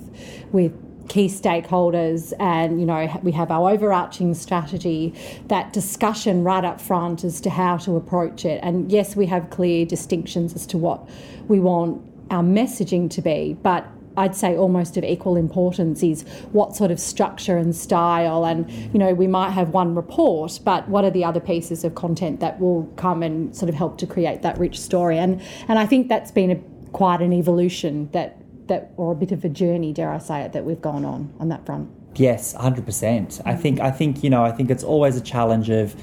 with 0.53 0.73
key 1.09 1.27
stakeholders 1.27 2.33
and 2.39 2.79
you 2.79 2.87
know 2.87 3.21
we 3.25 3.33
have 3.33 3.51
our 3.51 3.69
overarching 3.69 4.33
strategy 4.33 5.13
that 5.49 5.73
discussion 5.73 6.45
right 6.45 6.65
up 6.65 6.81
front 6.81 7.25
as 7.25 7.41
to 7.41 7.51
how 7.51 7.77
to 7.77 7.97
approach 7.97 8.45
it 8.45 8.61
and 8.63 8.93
yes 8.93 9.17
we 9.17 9.27
have 9.27 9.51
clear 9.51 9.85
distinctions 9.85 10.55
as 10.55 10.65
to 10.65 10.79
what 10.79 11.09
we 11.49 11.59
want 11.59 12.01
our 12.31 12.45
messaging 12.45 13.11
to 13.11 13.21
be 13.21 13.57
but 13.61 13.85
I'd 14.21 14.37
say 14.37 14.55
almost 14.55 14.97
of 14.99 15.05
equal 15.05 15.37
importance 15.37 16.03
is 16.03 16.23
what 16.53 16.77
sort 16.77 16.91
of 16.91 17.01
structure 17.01 17.57
and 17.57 17.75
style 17.75 18.45
and 18.45 18.71
you 18.93 18.99
know 18.99 19.15
we 19.15 19.27
might 19.27 19.51
have 19.51 19.71
one 19.71 19.95
report 19.95 20.61
but 20.63 20.87
what 20.89 21.05
are 21.05 21.11
the 21.11 21.25
other 21.25 21.41
pieces 21.41 21.85
of 21.85 21.95
content 21.95 22.41
that 22.41 22.61
will 22.61 22.85
come 22.97 23.23
and 23.23 23.57
sort 23.57 23.71
of 23.71 23.75
help 23.75 23.97
to 23.99 24.07
create 24.07 24.43
that 24.43 24.59
rich 24.59 24.79
story 24.79 25.19
and 25.19 25.41
and 25.69 25.79
I 25.79 25.87
think 25.87 26.09
that's 26.09 26.31
been 26.31 26.51
a, 26.51 26.57
quite 26.93 27.23
an 27.23 27.33
evolution 27.33 28.11
that 28.13 28.37
that 28.69 28.93
or 28.99 29.13
a 29.13 29.17
bit 29.17 29.33
of 29.33 29.43
a 29.45 29.49
journey 29.49 29.93
dare 29.93 30.11
I 30.11 30.19
say 30.19 30.43
it 30.43 30.53
that 30.53 30.65
we've 30.65 30.83
gone 30.83 31.05
on 31.05 31.33
on 31.41 31.49
that 31.49 31.65
front 31.65 31.91
Yes, 32.17 32.55
hundred 32.55 32.87
percent. 32.87 33.41
I 33.45 33.55
think 33.55 33.81
I 33.81 33.91
think 33.91 34.25
you 34.25 34.31
know 34.31 34.45
I 34.45 34.51
think 34.51 34.71
it's 34.71 34.83
always 34.83 35.17
a 35.17 35.21
challenge 35.21 35.71
of 35.71 35.95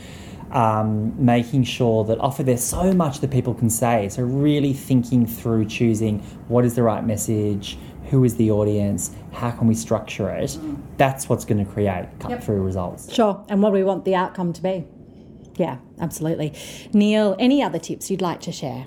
um, 0.52 1.14
making 1.24 1.64
sure 1.66 2.06
that 2.06 2.20
often 2.20 2.46
there's 2.46 2.64
so 2.64 2.94
much 2.94 3.20
that 3.20 3.32
people 3.32 3.54
can 3.54 3.70
say. 3.70 4.08
So 4.10 4.24
really 4.24 4.74
thinking 4.74 5.26
through 5.26 5.66
choosing 5.66 6.20
what 6.48 6.64
is 6.64 6.76
the 6.76 6.84
right 6.84 7.06
message, 7.06 7.78
who 8.10 8.24
is 8.24 8.36
the 8.36 8.52
audience, 8.52 9.12
how 9.32 9.52
can 9.52 9.68
we 9.68 9.76
structure 9.76 10.30
it. 10.30 10.52
Mm. 10.52 10.82
That's 10.98 11.30
what's 11.30 11.46
going 11.46 11.64
to 11.64 11.72
create 11.72 12.08
cut 12.20 12.44
through 12.44 12.62
results. 12.64 13.14
sure 13.14 13.44
and 13.50 13.62
what 13.62 13.70
do 13.70 13.74
we 13.74 13.84
want 13.84 14.06
the 14.06 14.16
outcome 14.16 14.54
to 14.54 14.62
be 14.62 14.86
yeah 15.56 15.78
absolutely 16.00 16.54
Neil 16.94 17.36
any 17.40 17.62
other 17.64 17.80
tips 17.80 18.10
you'd 18.12 18.22
like 18.22 18.42
to 18.42 18.52
share 18.52 18.86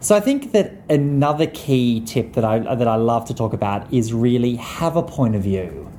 So 0.00 0.14
I 0.14 0.20
think 0.20 0.52
that 0.52 0.72
another 0.90 1.46
key 1.46 2.00
tip 2.00 2.34
that 2.34 2.44
I 2.44 2.58
that 2.74 2.88
I 2.88 2.96
love 2.96 3.24
to 3.26 3.34
talk 3.34 3.54
about 3.54 3.90
is 3.92 4.12
really 4.12 4.56
have 4.56 4.96
a 4.96 5.02
point 5.02 5.34
of 5.34 5.42
view. 5.42 5.90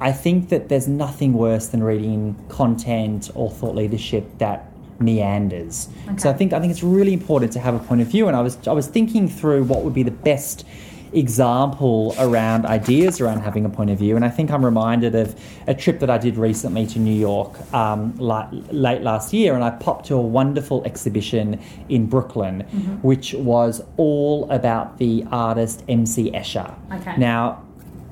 I 0.00 0.12
think 0.12 0.48
that 0.50 0.68
there's 0.68 0.86
nothing 0.86 1.32
worse 1.32 1.66
than 1.66 1.82
reading 1.82 2.36
content 2.48 3.30
or 3.34 3.50
thought 3.50 3.74
leadership 3.74 4.24
that 4.38 4.70
meanders. 5.00 5.88
Okay. 6.06 6.18
So 6.18 6.30
I 6.30 6.34
think 6.34 6.52
I 6.52 6.60
think 6.60 6.70
it's 6.70 6.84
really 6.84 7.12
important 7.12 7.52
to 7.54 7.60
have 7.60 7.74
a 7.74 7.80
point 7.80 8.00
of 8.00 8.06
view. 8.06 8.28
And 8.28 8.36
I 8.36 8.42
was 8.42 8.56
I 8.68 8.72
was 8.72 8.86
thinking 8.86 9.28
through 9.28 9.64
what 9.64 9.82
would 9.82 9.94
be 9.94 10.04
the 10.04 10.12
best 10.12 10.64
example 11.12 12.14
around 12.18 12.66
ideas 12.66 13.20
around 13.20 13.40
having 13.40 13.64
a 13.64 13.68
point 13.68 13.90
of 13.90 13.98
view. 13.98 14.16
And 14.16 14.24
I 14.24 14.28
think 14.28 14.50
I'm 14.50 14.64
reminded 14.64 15.14
of 15.14 15.38
a 15.66 15.74
trip 15.74 16.00
that 16.00 16.10
I 16.10 16.18
did 16.18 16.36
recently 16.36 16.86
to 16.88 16.98
New 16.98 17.14
York 17.14 17.56
um, 17.74 18.16
late 18.16 19.02
last 19.02 19.32
year, 19.32 19.54
and 19.54 19.64
I 19.64 19.70
popped 19.70 20.06
to 20.06 20.14
a 20.14 20.20
wonderful 20.20 20.84
exhibition 20.84 21.60
in 21.88 22.06
Brooklyn, 22.06 22.62
mm-hmm. 22.62 22.94
which 22.96 23.34
was 23.34 23.82
all 23.96 24.50
about 24.50 24.98
the 24.98 25.24
artist 25.30 25.84
MC 25.88 26.30
Escher. 26.32 26.74
Okay. 26.92 27.16
Now, 27.16 27.62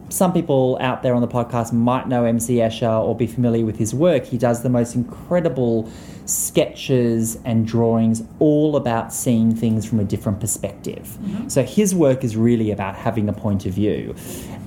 some 0.08 0.32
people 0.32 0.78
out 0.80 1.02
there 1.02 1.14
on 1.14 1.20
the 1.20 1.28
podcast 1.28 1.72
might 1.72 2.08
know 2.08 2.24
MC 2.24 2.56
Escher 2.56 3.02
or 3.02 3.16
be 3.16 3.26
familiar 3.26 3.64
with 3.64 3.76
his 3.76 3.94
work. 3.94 4.24
He 4.24 4.38
does 4.38 4.62
the 4.62 4.68
most 4.68 4.94
incredible 4.94 5.90
sketches 6.26 7.38
and 7.44 7.66
drawings 7.66 8.22
all 8.38 8.76
about 8.76 9.12
seeing 9.12 9.54
things 9.54 9.86
from 9.86 10.00
a 10.00 10.04
different 10.04 10.40
perspective. 10.40 11.18
Mm-hmm. 11.20 11.48
So 11.48 11.62
his 11.62 11.94
work 11.94 12.24
is 12.24 12.36
really 12.36 12.70
about 12.70 12.96
having 12.96 13.28
a 13.28 13.32
point 13.32 13.66
of 13.66 13.74
view. 13.74 14.14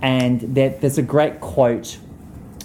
And 0.01 0.41
there, 0.41 0.69
there's 0.69 0.97
a 0.97 1.03
great 1.03 1.39
quote 1.39 1.99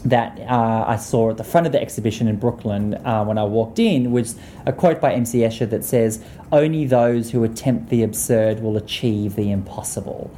that 0.04 0.38
uh, 0.40 0.84
I 0.86 0.96
saw 0.96 1.30
at 1.30 1.38
the 1.38 1.44
front 1.44 1.66
of 1.66 1.72
the 1.72 1.80
exhibition 1.80 2.28
in 2.28 2.36
Brooklyn 2.36 2.94
uh, 3.06 3.24
when 3.24 3.38
I 3.38 3.44
walked 3.44 3.78
in 3.78 4.12
was 4.12 4.36
a 4.66 4.72
quote 4.72 5.00
by 5.00 5.12
MC 5.14 5.38
Escher 5.38 5.68
that 5.70 5.84
says, 5.84 6.22
Only 6.52 6.84
those 6.84 7.30
who 7.30 7.42
attempt 7.42 7.88
the 7.88 8.02
absurd 8.02 8.60
will 8.60 8.76
achieve 8.76 9.34
the 9.34 9.50
impossible 9.50 10.30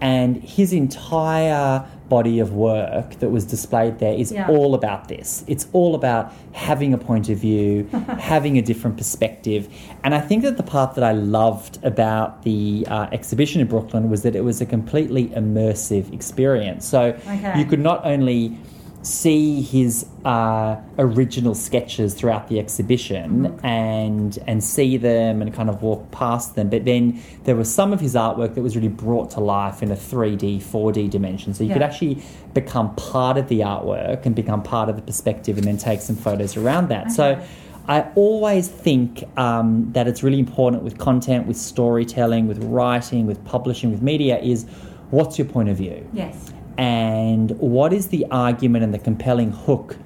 and 0.00 0.36
his 0.42 0.72
entire 0.72 1.86
body 2.08 2.38
of 2.38 2.52
work 2.52 3.18
that 3.20 3.30
was 3.30 3.44
displayed 3.44 3.98
there 3.98 4.14
is 4.14 4.30
yeah. 4.30 4.46
all 4.48 4.74
about 4.74 5.08
this. 5.08 5.42
It's 5.46 5.66
all 5.72 5.94
about 5.94 6.32
having 6.52 6.92
a 6.92 6.98
point 6.98 7.28
of 7.28 7.38
view, 7.38 7.88
having 8.18 8.58
a 8.58 8.62
different 8.62 8.96
perspective. 8.96 9.68
And 10.04 10.14
I 10.14 10.20
think 10.20 10.42
that 10.42 10.56
the 10.56 10.62
part 10.62 10.94
that 10.96 11.04
I 11.04 11.12
loved 11.12 11.82
about 11.82 12.42
the 12.42 12.86
uh, 12.88 13.08
exhibition 13.10 13.60
in 13.60 13.68
Brooklyn 13.68 14.10
was 14.10 14.22
that 14.22 14.36
it 14.36 14.44
was 14.44 14.60
a 14.60 14.66
completely 14.66 15.28
immersive 15.28 16.12
experience. 16.12 16.86
So 16.86 17.18
okay. 17.26 17.58
you 17.58 17.64
could 17.64 17.80
not 17.80 18.04
only 18.04 18.56
see 19.04 19.60
his 19.60 20.06
uh, 20.24 20.80
original 20.98 21.54
sketches 21.54 22.14
throughout 22.14 22.48
the 22.48 22.58
exhibition 22.58 23.48
mm-hmm. 23.48 23.66
and 23.66 24.38
and 24.46 24.64
see 24.64 24.96
them 24.96 25.42
and 25.42 25.52
kind 25.52 25.68
of 25.68 25.82
walk 25.82 26.10
past 26.10 26.54
them. 26.54 26.70
But 26.70 26.84
then 26.86 27.22
there 27.44 27.54
was 27.54 27.72
some 27.72 27.92
of 27.92 28.00
his 28.00 28.14
artwork 28.14 28.54
that 28.54 28.62
was 28.62 28.76
really 28.76 28.88
brought 28.88 29.30
to 29.32 29.40
life 29.40 29.82
in 29.82 29.90
a 29.90 29.96
3D, 29.96 30.62
4D 30.62 31.10
dimension. 31.10 31.52
So 31.52 31.64
you 31.64 31.68
yeah. 31.68 31.74
could 31.74 31.82
actually 31.82 32.22
become 32.54 32.94
part 32.94 33.36
of 33.36 33.48
the 33.48 33.60
artwork 33.60 34.24
and 34.24 34.34
become 34.34 34.62
part 34.62 34.88
of 34.88 34.96
the 34.96 35.02
perspective 35.02 35.58
and 35.58 35.66
then 35.66 35.76
take 35.76 36.00
some 36.00 36.16
photos 36.16 36.56
around 36.56 36.88
that. 36.88 37.06
Okay. 37.06 37.14
So 37.14 37.46
I 37.86 38.08
always 38.14 38.68
think 38.68 39.24
um, 39.38 39.92
that 39.92 40.08
it's 40.08 40.22
really 40.22 40.38
important 40.38 40.82
with 40.82 40.96
content, 40.96 41.46
with 41.46 41.58
storytelling, 41.58 42.48
with 42.48 42.64
writing, 42.64 43.26
with 43.26 43.44
publishing, 43.44 43.90
with 43.90 44.00
media 44.00 44.38
is 44.38 44.64
what's 45.10 45.38
your 45.38 45.46
point 45.46 45.68
of 45.68 45.76
view? 45.76 46.08
Yes 46.14 46.54
and 46.76 47.50
what 47.52 47.92
is 47.92 48.08
the 48.08 48.26
argument 48.30 48.84
and 48.84 48.92
the 48.92 48.98
compelling 48.98 49.52
hook 49.52 49.96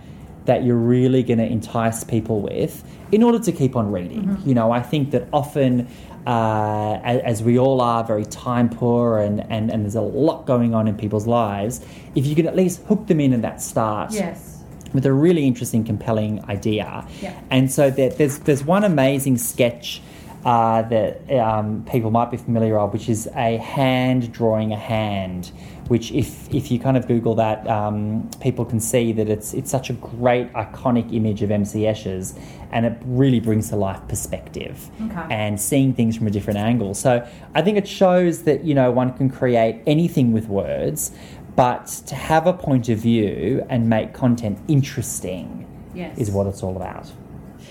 that 0.48 0.64
you're 0.64 0.76
really 0.76 1.22
going 1.22 1.38
to 1.38 1.44
entice 1.44 2.04
people 2.04 2.40
with 2.40 2.82
in 3.12 3.22
order 3.22 3.38
to 3.38 3.52
keep 3.52 3.76
on 3.76 3.92
reading. 3.92 4.24
Mm-hmm. 4.24 4.48
You 4.48 4.54
know, 4.54 4.72
I 4.72 4.80
think 4.80 5.10
that 5.10 5.28
often, 5.30 5.86
uh, 6.26 7.00
as, 7.04 7.20
as, 7.20 7.42
we 7.42 7.58
all 7.58 7.82
are, 7.82 8.02
very 8.02 8.24
time 8.24 8.70
poor 8.70 9.18
and, 9.18 9.40
and, 9.50 9.70
and 9.70 9.84
there's 9.84 9.94
a 9.94 10.00
lot 10.00 10.46
going 10.46 10.74
on 10.74 10.88
in 10.88 10.96
people's 10.96 11.26
lives, 11.26 11.84
if 12.14 12.26
you 12.26 12.34
can 12.34 12.46
at 12.46 12.56
least 12.56 12.82
hook 12.84 13.06
them 13.08 13.20
in 13.20 13.34
at 13.34 13.42
that 13.42 13.60
start. 13.60 14.10
Yes. 14.12 14.62
With 14.94 15.04
a 15.04 15.12
really 15.12 15.46
interesting, 15.46 15.84
compelling 15.84 16.42
idea, 16.46 17.06
yeah. 17.20 17.38
and 17.50 17.70
so 17.70 17.90
there, 17.90 18.08
there's 18.08 18.38
there's 18.38 18.64
one 18.64 18.84
amazing 18.84 19.36
sketch 19.36 20.00
uh, 20.44 20.82
that 20.82 21.30
um, 21.32 21.84
people 21.90 22.10
might 22.10 22.30
be 22.30 22.36
familiar 22.36 22.78
of, 22.78 22.92
which 22.92 23.08
is 23.08 23.28
a 23.34 23.56
hand 23.56 24.32
drawing 24.32 24.72
a 24.72 24.78
hand 24.78 25.52
which 25.88 26.12
if 26.12 26.52
if 26.54 26.70
you 26.70 26.78
kind 26.78 26.96
of 26.96 27.08
Google 27.08 27.34
that, 27.36 27.66
um, 27.66 28.30
people 28.40 28.64
can 28.64 28.78
see 28.78 29.12
that 29.12 29.28
it's 29.28 29.54
it's 29.54 29.70
such 29.70 29.90
a 29.90 29.94
great 29.94 30.52
iconic 30.52 31.12
image 31.14 31.42
of 31.42 31.50
MC 31.50 31.80
Escher's, 31.80 32.34
and 32.70 32.86
it 32.86 32.96
really 33.04 33.40
brings 33.40 33.70
to 33.70 33.76
life 33.76 34.00
perspective 34.06 34.90
okay. 35.02 35.26
and 35.30 35.60
seeing 35.60 35.94
things 35.94 36.16
from 36.16 36.26
a 36.26 36.30
different 36.30 36.58
angle. 36.58 36.94
So 36.94 37.26
I 37.54 37.62
think 37.62 37.78
it 37.78 37.88
shows 37.88 38.42
that 38.42 38.64
you 38.64 38.74
know 38.74 38.90
one 38.90 39.14
can 39.14 39.30
create 39.30 39.82
anything 39.86 40.32
with 40.32 40.46
words, 40.46 41.10
but 41.56 41.86
to 42.06 42.14
have 42.14 42.46
a 42.46 42.52
point 42.52 42.88
of 42.90 42.98
view 42.98 43.64
and 43.70 43.88
make 43.88 44.12
content 44.12 44.58
interesting 44.68 45.66
yes. 45.94 46.16
is 46.18 46.30
what 46.30 46.46
it's 46.46 46.62
all 46.62 46.76
about. 46.76 47.10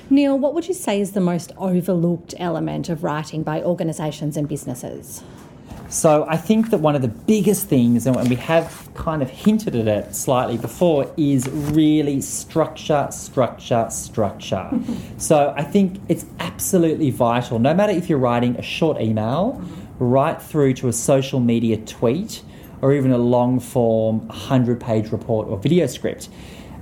Neil, 0.10 0.40
what 0.40 0.54
would 0.54 0.68
you 0.70 0.74
say 0.74 1.02
is 1.02 1.12
the 1.12 1.20
most 1.20 1.52
overlooked 1.58 2.34
element 2.38 2.88
of 2.88 3.04
writing 3.04 3.44
by 3.44 3.62
organisations 3.62 4.38
and 4.38 4.48
businesses? 4.48 5.22
So 5.90 6.26
I 6.30 6.38
think 6.38 6.70
that 6.70 6.80
one 6.80 6.96
of 6.96 7.02
the 7.02 7.10
biggest 7.10 7.68
things, 7.68 8.08
and 8.08 8.30
we 8.30 8.36
have 8.36 8.90
kind 8.94 9.22
of 9.22 9.30
hinted 9.30 9.76
at 9.76 9.88
it 9.88 10.16
slightly 10.16 10.58
before, 10.58 11.12
is 11.18 11.50
really 11.50 12.22
structure, 12.22 13.08
structure, 13.12 13.88
structure. 13.90 14.70
so 15.18 15.54
I 15.58 15.64
think 15.64 16.00
it's 16.08 16.26
absolutely 16.40 17.10
vital, 17.12 17.60
no 17.60 17.74
matter 17.74 17.92
if 17.92 18.10
you're 18.10 18.20
writing 18.20 18.56
a 18.56 18.62
short 18.62 19.02
email, 19.02 19.62
right 20.00 20.42
through 20.42 20.74
to 20.76 20.88
a 20.88 20.94
social 20.94 21.42
media 21.42 21.78
tweet, 21.78 22.44
or 22.82 22.94
even 22.94 23.12
a 23.12 23.18
long 23.18 23.60
form 23.60 24.26
100 24.28 24.80
page 24.80 25.12
report 25.12 25.48
or 25.48 25.58
video 25.58 25.88
script. 25.88 26.30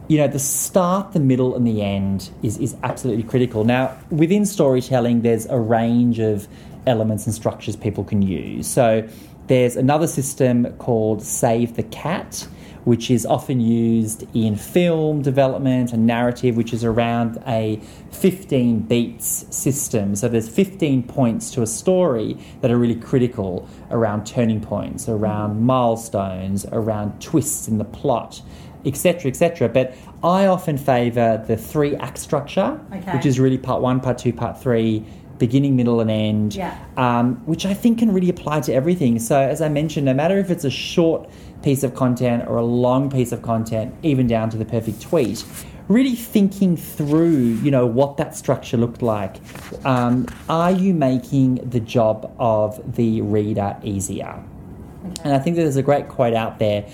You 0.07 0.19
know, 0.19 0.27
the 0.27 0.39
start, 0.39 1.13
the 1.13 1.19
middle, 1.19 1.55
and 1.55 1.65
the 1.65 1.81
end 1.81 2.29
is, 2.43 2.57
is 2.59 2.75
absolutely 2.83 3.24
critical. 3.24 3.63
Now, 3.63 3.97
within 4.12 4.45
storytelling, 4.45 5.21
there's 5.21 5.47
a 5.47 5.57
range 5.57 6.19
of 6.19 6.47
elements 6.85 7.25
and 7.25 7.33
structures 7.33 7.75
people 7.75 8.03
can 8.03 8.21
use. 8.21 8.67
So 8.67 9.07
there's 9.47 9.75
another 9.75 10.07
system 10.07 10.71
called 10.77 11.24
Save 11.24 11.75
the 11.75 11.83
Cat, 11.83 12.47
which 12.83 13.09
is 13.09 13.25
often 13.25 13.59
used 13.59 14.27
in 14.35 14.55
film 14.55 15.21
development 15.24 15.91
and 15.91 16.05
narrative, 16.05 16.55
which 16.55 16.71
is 16.74 16.83
around 16.83 17.41
a 17.47 17.79
15 18.12 18.81
beats 18.81 19.45
system. 19.55 20.15
So 20.15 20.27
there's 20.27 20.47
15 20.47 21.03
points 21.03 21.50
to 21.51 21.63
a 21.63 21.67
story 21.67 22.38
that 22.62 22.71
are 22.71 22.77
really 22.77 22.95
critical 22.95 23.67
around 23.89 24.25
turning 24.25 24.62
points, 24.62 25.09
around 25.09 25.62
milestones, 25.62 26.65
around 26.71 27.19
twists 27.21 27.67
in 27.67 27.79
the 27.79 27.85
plot, 27.85 28.41
etc., 28.86 29.30
etc. 29.30 29.70
But 29.70 29.96
I 30.24 30.48
often 30.48 30.77
favour 30.77 31.44
the 31.46 31.58
three 31.58 31.96
act 31.96 32.18
structure, 32.18 32.80
okay. 32.94 33.12
which 33.13 33.25
is 33.25 33.39
really 33.39 33.58
part 33.58 33.82
one, 33.82 34.00
part 34.00 34.18
two, 34.18 34.34
part 34.34 34.62
three 34.62 35.06
beginning, 35.38 35.75
middle, 35.75 36.00
and 36.00 36.10
end, 36.10 36.56
yeah. 36.56 36.77
um, 36.98 37.36
which 37.46 37.65
I 37.65 37.74
think 37.74 38.00
can 38.00 38.13
really 38.13 38.30
apply 38.30 38.62
to 38.62 38.74
everything. 38.74 39.20
So, 39.20 39.38
as 39.38 39.62
I 39.62 39.70
mentioned, 39.70 40.06
no 40.06 40.13
matter 40.13 40.38
if 40.39 40.50
it's 40.50 40.63
a 40.63 40.70
short 40.70 41.30
piece 41.62 41.84
of 41.84 41.96
content 41.96 42.48
or 42.48 42.58
a 42.58 42.63
long 42.63 43.10
piece 43.10 43.32
of 43.32 43.42
content, 43.42 43.94
even 44.04 44.27
down 44.27 44.50
to 44.51 44.58
the 44.58 44.65
perfect 44.65 45.01
tweet, 45.01 45.44
really 45.88 46.15
thinking 46.15 46.77
through, 46.77 47.38
you 47.38 47.70
know, 47.70 47.86
what 47.86 48.18
that 48.18 48.36
structure 48.36 48.77
looked 48.77 49.01
like. 49.01 49.38
Um, 49.86 50.27
are 50.50 50.72
you 50.72 50.94
making 50.94 51.56
the 51.70 51.80
job 51.80 52.34
of 52.39 52.96
the 52.96 53.22
reader 53.22 53.77
easier? 53.84 54.44
Okay. 55.06 55.22
And 55.24 55.34
I 55.34 55.39
think 55.39 55.56
there's 55.56 55.75
a 55.75 55.84
great 55.84 56.08
quote 56.08 56.34
out 56.34 56.58
there 56.60 56.88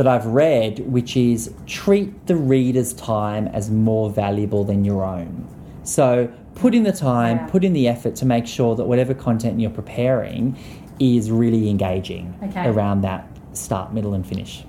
that 0.00 0.08
I've 0.08 0.24
read, 0.24 0.78
which 0.90 1.14
is 1.14 1.52
treat 1.66 2.26
the 2.26 2.34
reader's 2.34 2.94
time 2.94 3.48
as 3.48 3.70
more 3.70 4.08
valuable 4.08 4.64
than 4.64 4.82
your 4.82 5.04
own. 5.04 5.46
So 5.82 6.32
put 6.54 6.74
in 6.74 6.84
the 6.84 6.92
time, 6.92 7.36
yeah. 7.36 7.46
put 7.48 7.64
in 7.64 7.74
the 7.74 7.86
effort 7.86 8.16
to 8.16 8.24
make 8.24 8.46
sure 8.46 8.74
that 8.76 8.86
whatever 8.86 9.12
content 9.12 9.60
you're 9.60 9.68
preparing 9.68 10.56
is 10.98 11.30
really 11.30 11.68
engaging 11.68 12.34
okay. 12.44 12.66
around 12.66 13.02
that 13.02 13.28
start, 13.52 13.92
middle, 13.92 14.14
and 14.14 14.26
finish. 14.26 14.64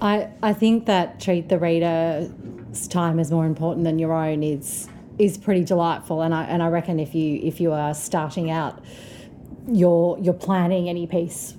I, 0.00 0.30
I 0.42 0.52
think 0.52 0.86
that 0.86 1.20
treat 1.20 1.48
the 1.48 1.60
reader's 1.60 2.88
time 2.88 3.20
as 3.20 3.30
more 3.30 3.46
important 3.46 3.84
than 3.84 4.00
your 4.00 4.12
own 4.12 4.42
is 4.42 4.88
is 5.20 5.38
pretty 5.38 5.62
delightful, 5.62 6.22
and 6.22 6.34
I 6.34 6.42
and 6.42 6.60
I 6.60 6.66
reckon 6.66 6.98
if 6.98 7.14
you 7.14 7.38
if 7.40 7.60
you 7.60 7.72
are 7.72 7.94
starting 7.94 8.50
out, 8.50 8.82
you're 9.70 10.18
you're 10.20 10.34
planning 10.34 10.88
any 10.88 11.06
piece 11.06 11.54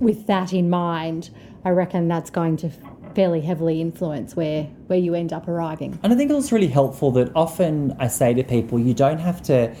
with 0.00 0.26
that 0.26 0.52
in 0.52 0.68
mind. 0.68 1.30
I 1.64 1.70
reckon 1.70 2.08
that's 2.08 2.30
going 2.30 2.56
to 2.58 2.70
fairly 3.14 3.40
heavily 3.40 3.80
influence 3.80 4.34
where 4.34 4.64
where 4.86 4.98
you 4.98 5.14
end 5.14 5.32
up 5.32 5.48
arriving. 5.48 5.98
And 6.02 6.12
I 6.12 6.16
think 6.16 6.30
it's 6.30 6.52
really 6.52 6.68
helpful 6.68 7.10
that 7.12 7.30
often 7.36 7.94
I 7.98 8.08
say 8.08 8.34
to 8.34 8.42
people, 8.42 8.78
you 8.78 8.94
don't 8.94 9.18
have 9.18 9.42
to 9.44 9.74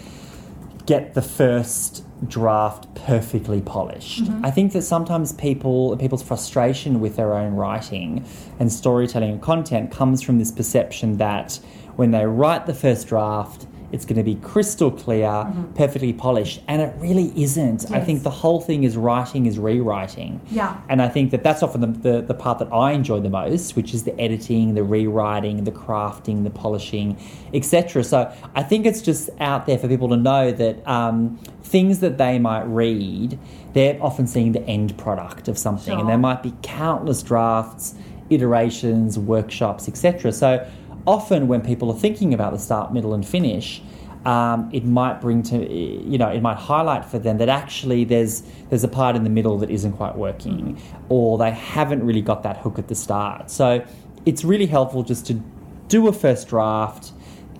get 0.86 1.14
the 1.14 1.22
first 1.22 2.04
draft 2.28 2.92
perfectly 2.94 3.60
polished. 3.60 4.24
Mm-hmm. 4.24 4.44
I 4.44 4.50
think 4.50 4.72
that 4.72 4.82
sometimes 4.82 5.32
people 5.32 5.96
people's 5.96 6.22
frustration 6.22 7.00
with 7.00 7.16
their 7.16 7.34
own 7.34 7.54
writing 7.54 8.24
and 8.58 8.72
storytelling 8.72 9.30
and 9.30 9.42
content 9.42 9.90
comes 9.90 10.22
from 10.22 10.38
this 10.38 10.50
perception 10.50 11.18
that 11.18 11.58
when 11.96 12.10
they 12.10 12.24
write 12.24 12.66
the 12.66 12.74
first 12.74 13.08
draft, 13.08 13.66
it's 13.92 14.04
going 14.04 14.16
to 14.16 14.22
be 14.22 14.34
crystal 14.36 14.90
clear, 14.90 15.28
Mm-hmm. 15.28 15.72
perfectly 15.74 16.12
polished, 16.12 16.60
and 16.68 16.80
it 16.82 16.94
really 16.98 17.32
isn't. 17.40 17.90
I 17.92 18.00
think 18.00 18.22
the 18.22 18.30
whole 18.30 18.60
thing 18.60 18.84
is 18.84 18.96
writing 18.96 19.46
is 19.46 19.58
rewriting. 19.58 20.40
Yeah. 20.50 20.76
And 20.88 21.02
I 21.02 21.08
think 21.08 21.30
that 21.30 21.42
that's 21.42 21.62
often 21.62 21.80
the, 21.80 21.86
the, 22.12 22.22
the 22.22 22.34
part 22.34 22.58
that 22.58 22.72
I 22.72 22.92
enjoy 22.92 23.20
the 23.20 23.30
most, 23.30 23.76
which 23.76 23.92
is 23.94 24.04
the 24.04 24.18
editing, 24.20 24.74
the 24.74 24.82
rewriting, 24.84 25.64
the 25.64 25.72
crafting, 25.72 26.44
the 26.44 26.50
polishing, 26.50 27.16
etc. 27.54 28.02
So 28.04 28.32
I 28.54 28.62
think 28.62 28.86
it's 28.86 29.02
just 29.02 29.30
out 29.40 29.66
there 29.66 29.78
for 29.78 29.88
people 29.88 30.08
to 30.08 30.16
know 30.16 30.50
that 30.52 30.86
um, 30.88 31.36
things 31.62 32.00
that 32.00 32.18
they 32.18 32.38
might 32.38 32.62
read, 32.64 33.38
they're 33.74 33.98
often 34.02 34.26
seeing 34.26 34.52
the 34.52 34.62
end 34.66 34.96
product 34.98 35.48
of 35.48 35.58
something, 35.58 35.98
and 35.98 36.08
there 36.08 36.18
might 36.18 36.42
be 36.42 36.52
countless 36.62 37.22
drafts, 37.22 37.94
iterations, 38.30 39.18
workshops, 39.18 39.88
etc. 39.88 40.32
So 40.32 40.66
often 41.06 41.48
when 41.48 41.60
people 41.60 41.90
are 41.90 41.98
thinking 41.98 42.32
about 42.34 42.52
the 42.52 42.58
start, 42.58 42.92
middle, 42.92 43.14
and 43.14 43.26
finish, 43.26 43.82
um, 44.24 44.70
it 44.72 44.84
might 44.84 45.20
bring 45.20 45.42
to 45.42 45.56
you 45.68 46.16
know 46.16 46.28
it 46.28 46.42
might 46.42 46.56
highlight 46.56 47.04
for 47.04 47.18
them 47.18 47.38
that 47.38 47.48
actually 47.48 48.04
there's 48.04 48.42
there's 48.68 48.84
a 48.84 48.88
part 48.88 49.16
in 49.16 49.24
the 49.24 49.30
middle 49.30 49.58
that 49.58 49.70
isn't 49.70 49.92
quite 49.94 50.16
working, 50.16 50.80
or 51.08 51.38
they 51.38 51.50
haven't 51.50 52.04
really 52.04 52.22
got 52.22 52.42
that 52.44 52.58
hook 52.58 52.78
at 52.78 52.88
the 52.88 52.94
start. 52.94 53.50
So 53.50 53.84
it's 54.24 54.44
really 54.44 54.66
helpful 54.66 55.02
just 55.02 55.26
to 55.26 55.42
do 55.88 56.06
a 56.08 56.12
first 56.12 56.48
draft, 56.48 57.12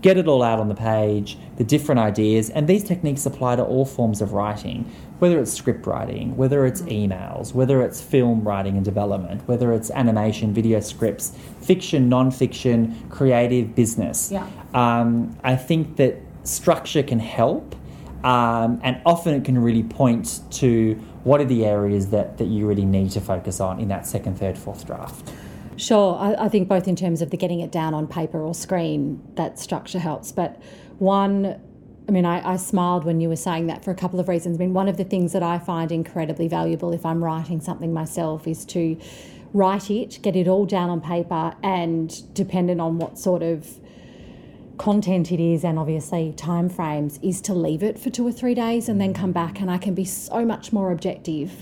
get 0.03 0.19
it 0.19 0.27
all 0.27 0.43
out 0.43 0.59
on 0.59 0.69
the 0.69 0.75
page, 0.75 1.39
the 1.57 1.65
different 1.65 2.01
ideas, 2.01 2.51
and 2.51 2.69
these 2.69 2.85
techniques 2.85 3.25
apply 3.25 3.57
to 3.57 3.63
all 3.63 3.87
forms 3.87 4.21
of 4.21 4.33
writing, 4.33 4.85
whether 5.21 5.39
it's 5.41 5.53
script 5.53 5.87
writing, 5.87 6.37
whether 6.37 6.67
it's 6.67 6.83
emails, 6.83 7.55
whether 7.55 7.81
it's 7.83 8.03
film 8.03 8.43
writing 8.43 8.77
and 8.77 8.85
development, 8.85 9.47
whether 9.47 9.73
it's 9.73 9.91
animation, 9.93 10.53
video 10.53 10.81
scripts, 10.81 11.33
fiction, 11.61 12.09
non-fiction, 12.09 13.09
creative, 13.11 13.75
business. 13.77 14.33
Yeah. 14.33 14.49
Um, 14.75 15.39
I 15.45 15.55
think 15.55 15.97
that 15.97 16.17
structure 16.43 17.05
can 17.05 17.21
help, 17.21 17.77
um, 18.25 18.81
and 18.83 19.01
often 19.07 19.35
it 19.35 19.45
can 19.45 19.59
really 19.59 19.85
point 19.85 20.41
to 20.53 20.95
what 21.23 21.41
are 21.41 21.45
the 21.45 21.65
areas 21.65 22.09
that, 22.11 22.39
that 22.39 22.47
you 22.47 22.67
really 22.67 22.85
need 22.85 23.13
to 23.13 23.21
focus 23.21 23.61
on 23.61 23.79
in 23.79 23.87
that 23.89 24.07
second, 24.07 24.37
third, 24.37 24.59
fourth 24.59 24.85
draft. 24.85 25.33
Sure, 25.83 26.15
I, 26.15 26.45
I 26.45 26.49
think 26.49 26.69
both 26.69 26.87
in 26.87 26.95
terms 26.95 27.23
of 27.23 27.31
the 27.31 27.37
getting 27.37 27.59
it 27.59 27.73
down 27.73 27.93
on 27.93 28.07
paper 28.07 28.41
or 28.41 28.55
screen, 28.55 29.21
that 29.35 29.59
structure 29.59 29.99
helps. 29.99 30.31
But 30.31 30.63
one, 31.01 31.61
I 32.09 32.13
mean, 32.13 32.25
I, 32.25 32.53
I 32.53 32.57
smiled 32.57 33.05
when 33.05 33.21
you 33.21 33.29
were 33.29 33.35
saying 33.35 33.67
that 33.67 33.83
for 33.83 33.91
a 33.91 33.95
couple 33.97 34.21
of 34.21 34.29
reasons. 34.29 34.59
I 34.59 34.61
mean, 34.61 34.75
one 34.75 34.87
of 34.87 34.97
the 34.97 35.03
things 35.03 35.33
that 35.33 35.43
I 35.43 35.59
find 35.59 35.91
incredibly 35.91 36.47
valuable 36.47 36.93
if 36.93 37.05
I'm 37.05 37.23
writing 37.23 37.61
something 37.61 37.93
myself 37.93 38.47
is 38.47 38.65
to 38.67 38.97
write 39.53 39.91
it, 39.91 40.21
get 40.23 40.37
it 40.37 40.47
all 40.47 40.67
down 40.67 40.89
on 40.89 41.01
paper, 41.01 41.53
and 41.65 42.33
dependent 42.33 42.81
on 42.81 42.99
what 42.99 43.19
sort 43.19 43.43
of 43.43 43.81
content 44.79 45.31
it 45.31 45.41
is 45.41 45.65
and 45.65 45.79
obviously 45.79 46.33
time 46.33 46.69
frames 46.69 47.19
is 47.23 47.41
to 47.43 47.55
leave 47.55 47.83
it 47.83 47.99
for 47.99 48.11
two 48.11 48.27
or 48.27 48.33
three 48.33 48.55
days 48.55 48.89
and 48.89 49.01
then 49.01 49.15
come 49.15 49.33
back 49.33 49.61
and 49.61 49.71
I 49.71 49.79
can 49.79 49.95
be 49.95 50.05
so 50.05 50.45
much 50.45 50.73
more 50.73 50.93
objective. 50.93 51.53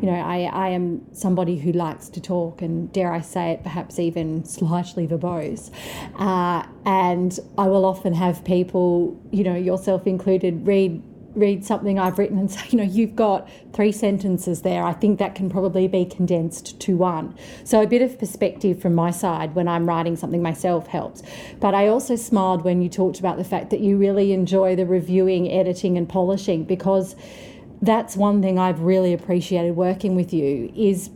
You 0.00 0.06
know, 0.10 0.14
I, 0.14 0.42
I 0.52 0.68
am 0.68 1.04
somebody 1.12 1.56
who 1.56 1.72
likes 1.72 2.08
to 2.10 2.20
talk 2.20 2.62
and 2.62 2.92
dare 2.92 3.12
I 3.12 3.20
say 3.20 3.52
it, 3.52 3.62
perhaps 3.62 3.98
even 3.98 4.44
slightly 4.44 5.06
verbose. 5.06 5.70
Uh, 6.18 6.66
and 6.84 7.38
I 7.58 7.66
will 7.66 7.84
often 7.84 8.14
have 8.14 8.44
people, 8.44 9.20
you 9.30 9.44
know, 9.44 9.56
yourself 9.56 10.06
included, 10.06 10.66
read 10.66 11.02
read 11.34 11.64
something 11.64 11.98
I've 11.98 12.18
written 12.18 12.38
and 12.38 12.50
say, 12.50 12.60
you 12.70 12.78
know, 12.78 12.84
you've 12.84 13.16
got 13.16 13.48
three 13.72 13.92
sentences 13.92 14.62
there. 14.62 14.84
I 14.84 14.92
think 14.92 15.18
that 15.18 15.34
can 15.34 15.50
probably 15.50 15.88
be 15.88 16.04
condensed 16.04 16.78
to 16.80 16.96
one. 16.96 17.34
So 17.64 17.82
a 17.82 17.86
bit 17.86 18.02
of 18.02 18.18
perspective 18.18 18.80
from 18.80 18.94
my 18.94 19.10
side 19.10 19.54
when 19.54 19.68
I'm 19.68 19.88
writing 19.88 20.16
something 20.16 20.42
myself 20.42 20.86
helps. 20.86 21.22
But 21.60 21.74
I 21.74 21.88
also 21.88 22.16
smiled 22.16 22.64
when 22.64 22.82
you 22.82 22.88
talked 22.88 23.18
about 23.18 23.36
the 23.36 23.44
fact 23.44 23.70
that 23.70 23.80
you 23.80 23.96
really 23.96 24.32
enjoy 24.32 24.76
the 24.76 24.86
reviewing, 24.86 25.50
editing 25.50 25.96
and 25.96 26.08
polishing 26.08 26.64
because 26.64 27.16
that's 27.82 28.16
one 28.16 28.42
thing 28.42 28.58
I've 28.58 28.80
really 28.80 29.14
appreciated 29.14 29.74
working 29.74 30.14
with 30.14 30.32
you 30.32 30.70
is 30.76 31.10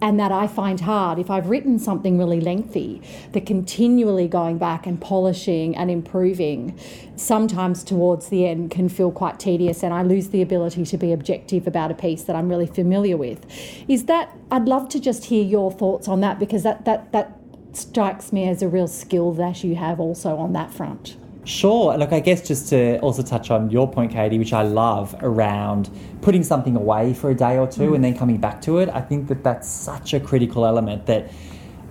and 0.00 0.18
that 0.20 0.32
I 0.32 0.46
find 0.46 0.80
hard 0.80 1.18
if 1.18 1.30
I've 1.30 1.48
written 1.48 1.78
something 1.78 2.18
really 2.18 2.40
lengthy, 2.40 3.02
that 3.32 3.46
continually 3.46 4.28
going 4.28 4.58
back 4.58 4.86
and 4.86 5.00
polishing 5.00 5.76
and 5.76 5.90
improving, 5.90 6.78
sometimes 7.16 7.82
towards 7.82 8.28
the 8.28 8.46
end 8.46 8.70
can 8.70 8.88
feel 8.88 9.10
quite 9.10 9.38
tedious, 9.38 9.82
and 9.82 9.92
I 9.92 10.02
lose 10.02 10.28
the 10.28 10.42
ability 10.42 10.84
to 10.84 10.96
be 10.96 11.12
objective 11.12 11.66
about 11.66 11.90
a 11.90 11.94
piece 11.94 12.22
that 12.24 12.36
I'm 12.36 12.48
really 12.48 12.66
familiar 12.66 13.16
with. 13.16 13.44
Is 13.88 14.04
that 14.04 14.30
I'd 14.50 14.66
love 14.66 14.88
to 14.90 15.00
just 15.00 15.26
hear 15.26 15.42
your 15.42 15.72
thoughts 15.72 16.08
on 16.08 16.20
that 16.20 16.38
because 16.38 16.62
that 16.62 16.84
that 16.84 17.12
that 17.12 17.38
strikes 17.72 18.32
me 18.32 18.48
as 18.48 18.62
a 18.62 18.68
real 18.68 18.88
skill 18.88 19.32
that 19.32 19.62
you 19.62 19.76
have 19.76 20.00
also 20.00 20.36
on 20.36 20.52
that 20.52 20.72
front. 20.72 21.16
Sure. 21.48 21.96
Look, 21.96 22.12
I 22.12 22.20
guess 22.20 22.46
just 22.46 22.68
to 22.68 22.98
also 22.98 23.22
touch 23.22 23.50
on 23.50 23.70
your 23.70 23.90
point, 23.90 24.12
Katie, 24.12 24.38
which 24.38 24.52
I 24.52 24.60
love 24.60 25.16
around 25.22 25.88
putting 26.20 26.44
something 26.44 26.76
away 26.76 27.14
for 27.14 27.30
a 27.30 27.34
day 27.34 27.56
or 27.56 27.66
two 27.66 27.94
and 27.94 28.04
then 28.04 28.14
coming 28.14 28.36
back 28.36 28.60
to 28.62 28.80
it. 28.80 28.90
I 28.90 29.00
think 29.00 29.28
that 29.28 29.42
that's 29.42 29.66
such 29.66 30.12
a 30.12 30.20
critical 30.20 30.66
element 30.66 31.06
that 31.06 31.32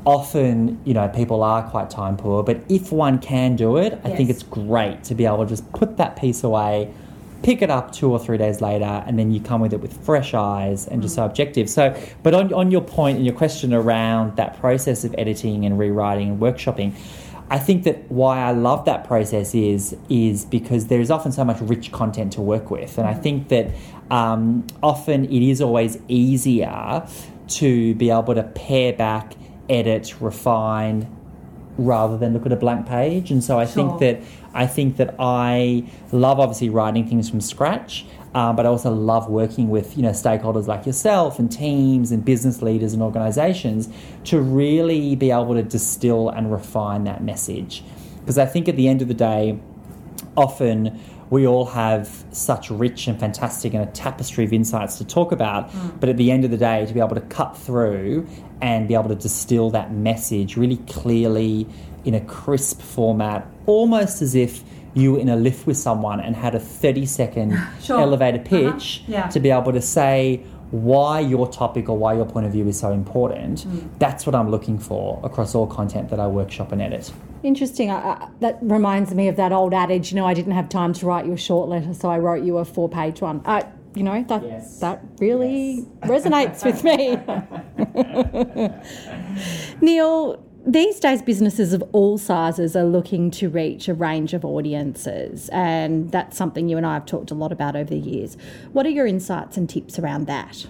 often, 0.06 0.80
you 0.86 0.94
know, 0.94 1.08
people 1.10 1.42
are 1.42 1.68
quite 1.72 1.90
time 1.90 2.18
poor, 2.18 2.44
but 2.44 2.62
if 2.70 2.92
one 2.92 3.18
can 3.18 3.56
do 3.56 3.78
it, 3.78 4.00
I 4.04 4.12
think 4.12 4.30
it's 4.30 4.44
great 4.44 5.04
to 5.06 5.16
be 5.16 5.26
able 5.26 5.40
to 5.40 5.48
just 5.48 5.70
put 5.72 5.98
that 5.98 6.18
piece 6.18 6.44
away, 6.44 6.94
pick 7.42 7.64
it 7.64 7.72
up 7.72 7.92
two 7.92 8.12
or 8.12 8.20
three 8.20 8.38
days 8.38 8.62
later, 8.62 9.04
and 9.08 9.18
then 9.18 9.32
you 9.32 9.42
come 9.42 9.60
with 9.60 9.74
it 9.74 9.82
with 9.82 10.06
fresh 10.06 10.36
eyes 10.36 10.88
and 10.88 11.02
just 11.02 11.16
so 11.16 11.24
mm. 11.24 11.26
objective. 11.26 11.68
So, 11.68 12.00
but 12.22 12.36
on, 12.36 12.54
on 12.54 12.70
your 12.70 12.82
point 12.82 13.18
and 13.18 13.26
your 13.26 13.36
question 13.36 13.74
around 13.74 14.36
that 14.36 14.60
process 14.60 15.04
of 15.04 15.16
editing 15.18 15.66
and 15.66 15.80
rewriting 15.80 16.30
and 16.30 16.40
workshopping, 16.40 16.94
I 17.50 17.60
think 17.60 17.84
that 17.84 18.10
why 18.12 18.40
I 18.40 18.52
love 18.52 18.86
that 18.86 19.06
process 19.06 19.56
is 19.56 19.96
is 20.10 20.44
because 20.46 20.88
there 20.88 21.00
is 21.00 21.10
often 21.10 21.32
so 21.32 21.46
much 21.46 21.62
rich 21.62 21.92
content 21.92 22.34
to 22.34 22.42
work 22.42 22.70
with, 22.70 22.98
and 22.98 23.08
I 23.08 23.14
think 23.14 23.48
that 23.50 23.72
um, 24.12 24.68
often 24.84 25.26
it 25.26 25.42
is 25.42 25.62
always 25.62 25.98
easier 26.08 27.08
to 27.48 27.96
be 27.96 28.10
able 28.10 28.36
to 28.36 28.44
pare 28.44 28.92
back, 28.94 29.34
edit, 29.70 30.16
refine, 30.20 31.08
rather 31.78 32.18
than 32.18 32.34
look 32.34 32.46
at 32.46 32.52
a 32.52 32.58
blank 32.58 32.86
page. 32.86 33.32
And 33.32 33.42
so 33.44 33.58
I 33.60 33.66
Sure. 33.66 33.98
think 33.98 34.00
that 34.00 34.20
I 34.54 34.66
think 34.68 34.98
that 34.98 35.16
I 35.20 35.84
love 36.12 36.40
obviously 36.40 36.70
writing 36.70 37.08
things 37.08 37.30
from 37.30 37.40
scratch. 37.42 38.06
Um, 38.38 38.56
but 38.56 38.68
I 38.68 38.70
also 38.70 38.92
love 38.92 39.28
working 39.28 39.70
with 39.70 39.98
you 39.98 40.04
know 40.04 40.12
stakeholders 40.12 40.68
like 40.68 40.86
yourself 40.86 41.40
and 41.40 41.52
teams 41.52 42.12
and 42.12 42.24
business 42.24 42.62
leaders 42.62 42.94
and 42.94 43.02
organisations 43.02 43.90
to 44.26 44.40
really 44.40 45.16
be 45.16 45.32
able 45.32 45.56
to 45.56 45.64
distill 45.64 46.30
and 46.30 46.52
refine 46.52 47.06
that 47.06 47.24
message. 47.24 47.84
Because 48.20 48.38
I 48.38 48.46
think 48.46 48.70
at 48.70 48.76
the 48.76 48.88
end 48.88 49.02
of 49.02 49.08
the 49.08 49.16
day, 49.16 49.60
often 50.36 51.00
we 51.32 51.48
all 51.48 51.66
have 51.66 52.26
such 52.32 52.70
rich 52.70 53.08
and 53.08 53.20
fantastic 53.20 53.74
and 53.74 53.82
a 53.82 53.92
tapestry 53.92 54.44
of 54.46 54.54
insights 54.54 55.00
to 55.00 55.06
talk 55.06 55.32
about. 55.32 55.72
But 56.00 56.10
at 56.10 56.18
the 56.18 56.30
end 56.30 56.46
of 56.46 56.52
the 56.52 56.58
day, 56.58 56.86
to 56.86 56.94
be 56.94 57.00
able 57.00 57.16
to 57.16 57.22
cut 57.22 57.58
through 57.58 58.28
and 58.62 58.88
be 58.88 58.94
able 58.94 59.10
to 59.10 59.16
distill 59.16 59.72
that 59.72 59.92
message 59.92 60.58
really 60.58 60.78
clearly 60.78 61.66
in 62.06 62.14
a 62.14 62.22
crisp 62.22 62.84
format, 62.84 63.48
almost 63.66 64.22
as 64.22 64.36
if 64.36 64.64
you 64.94 65.14
were 65.14 65.20
in 65.20 65.30
a 65.30 65.36
lift 65.36 65.68
with 65.68 65.78
someone 65.78 66.20
and 66.20 66.36
had 66.36 66.56
a 66.56 66.60
30 66.60 67.06
second 67.06 67.60
Sure. 67.82 68.00
elevator 68.00 68.40
pitch 68.40 69.02
Uh-huh. 69.04 69.12
Yeah. 69.12 69.28
to 69.28 69.40
be 69.40 69.50
able 69.52 69.74
to 69.74 69.82
say 69.82 70.44
why 70.72 71.22
your 71.22 71.48
topic 71.48 71.88
or 71.88 71.98
why 71.98 72.14
your 72.14 72.26
point 72.26 72.46
of 72.46 72.52
view 72.52 72.68
is 72.68 72.78
so 72.78 72.92
important. 72.92 73.66
That's 74.00 74.26
what 74.26 74.36
I'm 74.36 74.50
looking 74.52 74.78
for 74.78 75.20
across 75.24 75.56
all 75.56 75.66
content 75.68 76.10
that 76.10 76.20
I 76.20 76.28
workshop 76.28 76.74
and 76.74 76.82
edit. 76.82 77.12
Interesting. 77.42 77.90
I, 77.90 77.96
I, 77.96 78.28
that 78.42 78.58
reminds 78.62 79.14
me 79.14 79.30
of 79.30 79.38
that 79.38 79.54
old 79.54 79.74
adage. 79.74 80.12
You 80.12 80.18
know, 80.18 80.26
I 80.26 80.34
didn't 80.34 80.52
have 80.54 80.68
time 80.68 80.92
to 80.96 81.06
write 81.06 81.26
you 81.26 81.32
a 81.34 81.38
short 81.38 81.70
letter, 81.70 81.94
so 81.94 82.10
I 82.10 82.18
wrote 82.20 82.44
you 82.44 82.58
a 82.58 82.66
four-page 82.66 83.22
one. 83.22 83.42
Uh, 83.46 83.62
you 83.96 84.04
know 84.04 84.22
that 84.28 84.44
Yes. 84.44 84.80
that 84.82 85.02
really 85.20 85.86
resonates 86.02 86.66
with 86.66 86.84
me. 86.84 87.18
Neil, 89.82 90.44
these 90.68 91.00
days 91.00 91.22
businesses 91.22 91.72
of 91.72 91.82
all 91.94 92.18
sizes 92.18 92.76
are 92.76 92.84
looking 92.84 93.32
to 93.32 93.48
reach 93.48 93.88
a 93.88 93.94
range 93.94 94.34
of 94.34 94.44
audiences, 94.44 95.50
and 95.54 96.12
that's 96.12 96.36
something 96.36 96.68
you 96.68 96.76
and 96.76 96.86
I 96.86 96.96
have 96.96 97.06
talked 97.06 97.32
a 97.32 97.36
lot 97.36 97.54
about 97.54 97.78
over 97.78 97.90
the 97.90 97.98
years. 97.98 98.36
What 98.74 98.86
are 98.86 98.90
your 98.90 99.08
insights 99.08 99.56
and 99.56 99.70
tips 99.70 99.98
around 99.98 100.28
that? 100.28 100.68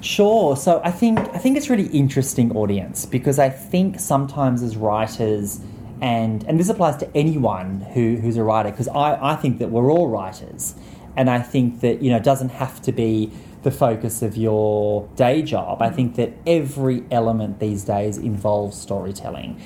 Sure. 0.00 0.56
So 0.56 0.80
I 0.82 0.90
think 0.90 1.18
I 1.18 1.38
think 1.38 1.58
it's 1.58 1.68
really 1.68 1.86
interesting 1.88 2.56
audience 2.56 3.04
because 3.04 3.38
I 3.38 3.50
think 3.50 4.00
sometimes 4.00 4.62
as 4.62 4.76
writers 4.76 5.60
and 6.00 6.42
and 6.44 6.58
this 6.58 6.70
applies 6.70 6.96
to 6.98 7.16
anyone 7.16 7.80
who, 7.92 8.16
who's 8.16 8.36
a 8.38 8.42
writer 8.42 8.70
because 8.70 8.88
I, 8.88 9.32
I 9.32 9.36
think 9.36 9.58
that 9.58 9.70
we're 9.70 9.90
all 9.90 10.08
writers 10.08 10.74
and 11.16 11.30
I 11.30 11.40
think 11.40 11.80
that 11.80 12.02
you 12.02 12.10
know 12.10 12.16
it 12.16 12.22
doesn't 12.22 12.50
have 12.50 12.80
to 12.82 12.92
be 12.92 13.30
the 13.64 13.70
focus 13.70 14.22
of 14.22 14.36
your 14.36 15.08
day 15.16 15.42
job. 15.42 15.82
I 15.82 15.90
think 15.90 16.14
that 16.16 16.32
every 16.46 17.02
element 17.10 17.58
these 17.60 17.82
days 17.84 18.16
involves 18.18 18.76
storytelling. 18.80 19.60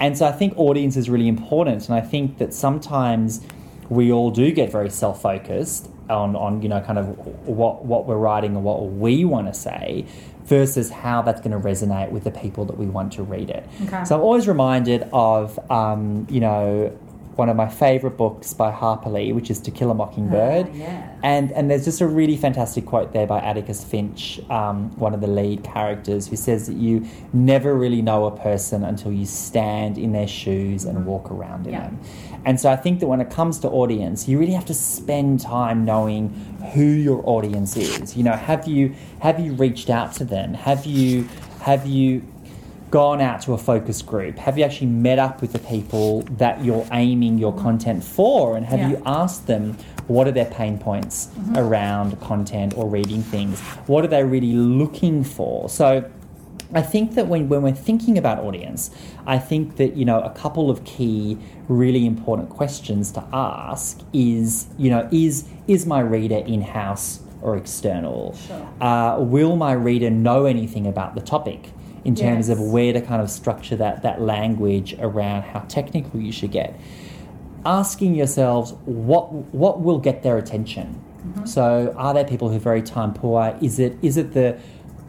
And 0.00 0.16
so 0.16 0.24
I 0.26 0.32
think 0.32 0.56
audience 0.56 0.96
is 0.96 1.10
really 1.10 1.28
important 1.28 1.86
and 1.88 1.94
I 1.94 2.00
think 2.00 2.38
that 2.38 2.54
sometimes 2.54 3.42
we 3.90 4.10
all 4.12 4.30
do 4.30 4.50
get 4.52 4.70
very 4.72 4.88
self-focused 4.88 5.90
on, 6.08 6.34
on 6.36 6.62
you 6.62 6.68
know 6.68 6.80
kind 6.80 6.98
of 6.98 7.06
what 7.46 7.84
what 7.84 8.06
we're 8.06 8.16
writing 8.16 8.54
and 8.56 8.64
what 8.64 8.86
we 8.90 9.24
want 9.24 9.46
to 9.48 9.54
say 9.54 10.06
versus 10.44 10.90
how 10.90 11.22
that's 11.22 11.40
going 11.40 11.50
to 11.52 11.58
resonate 11.68 12.10
with 12.10 12.24
the 12.24 12.30
people 12.30 12.64
that 12.64 12.76
we 12.78 12.86
want 12.86 13.12
to 13.12 13.22
read 13.22 13.50
it 13.50 13.64
Okay. 13.84 14.04
so 14.04 14.16
i'm 14.16 14.20
always 14.22 14.48
reminded 14.48 15.08
of 15.12 15.58
um, 15.70 16.26
you 16.30 16.40
know 16.40 16.96
one 17.40 17.48
of 17.48 17.56
my 17.56 17.68
favorite 17.70 18.18
books 18.18 18.52
by 18.52 18.70
Harper 18.70 19.08
Lee, 19.08 19.32
which 19.32 19.48
is 19.50 19.58
To 19.60 19.70
Kill 19.70 19.90
a 19.90 19.94
Mockingbird. 19.94 20.66
Ah, 20.68 20.74
yeah. 20.74 21.18
And 21.22 21.50
and 21.52 21.70
there's 21.70 21.86
just 21.86 22.02
a 22.02 22.06
really 22.06 22.36
fantastic 22.36 22.84
quote 22.84 23.14
there 23.14 23.26
by 23.26 23.40
Atticus 23.40 23.82
Finch, 23.82 24.38
um, 24.50 24.76
one 24.98 25.14
of 25.14 25.22
the 25.22 25.26
lead 25.26 25.64
characters, 25.64 26.28
who 26.28 26.36
says 26.36 26.66
that 26.66 26.76
you 26.76 27.06
never 27.32 27.74
really 27.74 28.02
know 28.02 28.26
a 28.26 28.36
person 28.48 28.84
until 28.84 29.10
you 29.10 29.24
stand 29.24 29.96
in 29.96 30.12
their 30.12 30.28
shoes 30.28 30.84
and 30.84 31.06
walk 31.06 31.30
around 31.30 31.66
in 31.66 31.72
Yeah. 31.72 31.84
them. 31.84 31.98
And 32.44 32.60
so 32.60 32.70
I 32.70 32.76
think 32.76 33.00
that 33.00 33.06
when 33.06 33.22
it 33.22 33.30
comes 33.30 33.58
to 33.60 33.68
audience, 33.70 34.28
you 34.28 34.38
really 34.38 34.52
have 34.60 34.66
to 34.66 34.74
spend 34.74 35.40
time 35.40 35.78
knowing 35.86 36.28
who 36.74 36.84
your 37.08 37.22
audience 37.24 37.74
is. 37.76 38.16
You 38.18 38.24
know, 38.24 38.36
have 38.50 38.68
you 38.68 38.92
have 39.20 39.40
you 39.40 39.54
reached 39.54 39.88
out 39.88 40.12
to 40.20 40.24
them? 40.24 40.52
Have 40.68 40.84
you 40.84 41.26
have 41.62 41.86
you 41.86 42.22
gone 42.90 43.20
out 43.20 43.42
to 43.42 43.52
a 43.52 43.58
focus 43.58 44.02
group? 44.02 44.36
Have 44.38 44.58
you 44.58 44.64
actually 44.64 44.88
met 44.88 45.18
up 45.18 45.40
with 45.40 45.52
the 45.52 45.58
people 45.60 46.22
that 46.38 46.64
you're 46.64 46.86
aiming 46.92 47.38
your 47.38 47.54
content 47.54 48.02
for? 48.02 48.56
And 48.56 48.66
have 48.66 48.80
Yeah. 48.80 48.88
you 48.90 49.02
asked 49.06 49.46
them 49.46 49.76
what 50.08 50.26
are 50.26 50.32
their 50.32 50.46
pain 50.46 50.76
points 50.76 51.28
around 51.54 52.20
content 52.20 52.76
or 52.76 52.88
reading 52.88 53.22
things? 53.22 53.60
What 53.86 54.04
are 54.04 54.08
they 54.08 54.24
really 54.24 54.52
looking 54.54 55.22
for? 55.22 55.68
So 55.68 56.04
I 56.74 56.82
think 56.82 57.14
that 57.14 57.28
when, 57.28 57.48
when 57.48 57.62
we're 57.62 57.72
thinking 57.72 58.18
about 58.18 58.38
audience, 58.40 58.90
I 59.26 59.38
think 59.38 59.76
that, 59.76 59.96
you 59.96 60.04
know, 60.04 60.20
a 60.20 60.30
couple 60.30 60.70
of 60.70 60.84
key, 60.84 61.38
really 61.68 62.06
important 62.06 62.48
questions 62.48 63.12
to 63.12 63.24
ask 63.32 64.00
is, 64.12 64.66
you 64.78 64.90
know, 64.90 65.08
is, 65.12 65.44
is 65.68 65.86
my 65.86 66.00
reader 66.00 66.36
in 66.38 66.62
house 66.62 67.20
or 67.42 67.56
external? 67.56 68.36
Sure. 68.46 68.68
Uh, 68.80 69.18
will 69.20 69.56
my 69.56 69.72
reader 69.72 70.10
know 70.10 70.46
anything 70.46 70.86
about 70.86 71.14
the 71.14 71.20
topic 71.20 71.70
in 72.04 72.14
terms 72.14 72.48
of 72.48 72.60
where 72.60 72.92
to 72.92 73.00
kind 73.00 73.20
of 73.20 73.30
structure 73.30 73.76
that, 73.76 74.02
that 74.02 74.20
language 74.20 74.94
around 74.98 75.42
how 75.42 75.60
technical 75.60 76.20
you 76.20 76.32
should 76.32 76.50
get? 76.50 76.78
Asking 77.64 78.14
yourselves 78.14 78.72
what, 78.84 79.32
what 79.32 79.80
will 79.80 79.98
get 79.98 80.22
their 80.22 80.38
attention? 80.38 81.04
So, 81.44 81.94
are 81.96 82.14
there 82.14 82.24
people 82.24 82.48
who 82.48 82.56
are 82.56 82.60
very 82.60 82.82
time 82.82 83.12
poor? 83.12 83.56
Is 83.60 83.78
it 83.78 83.96
is 84.02 84.16
it 84.16 84.32
the 84.32 84.58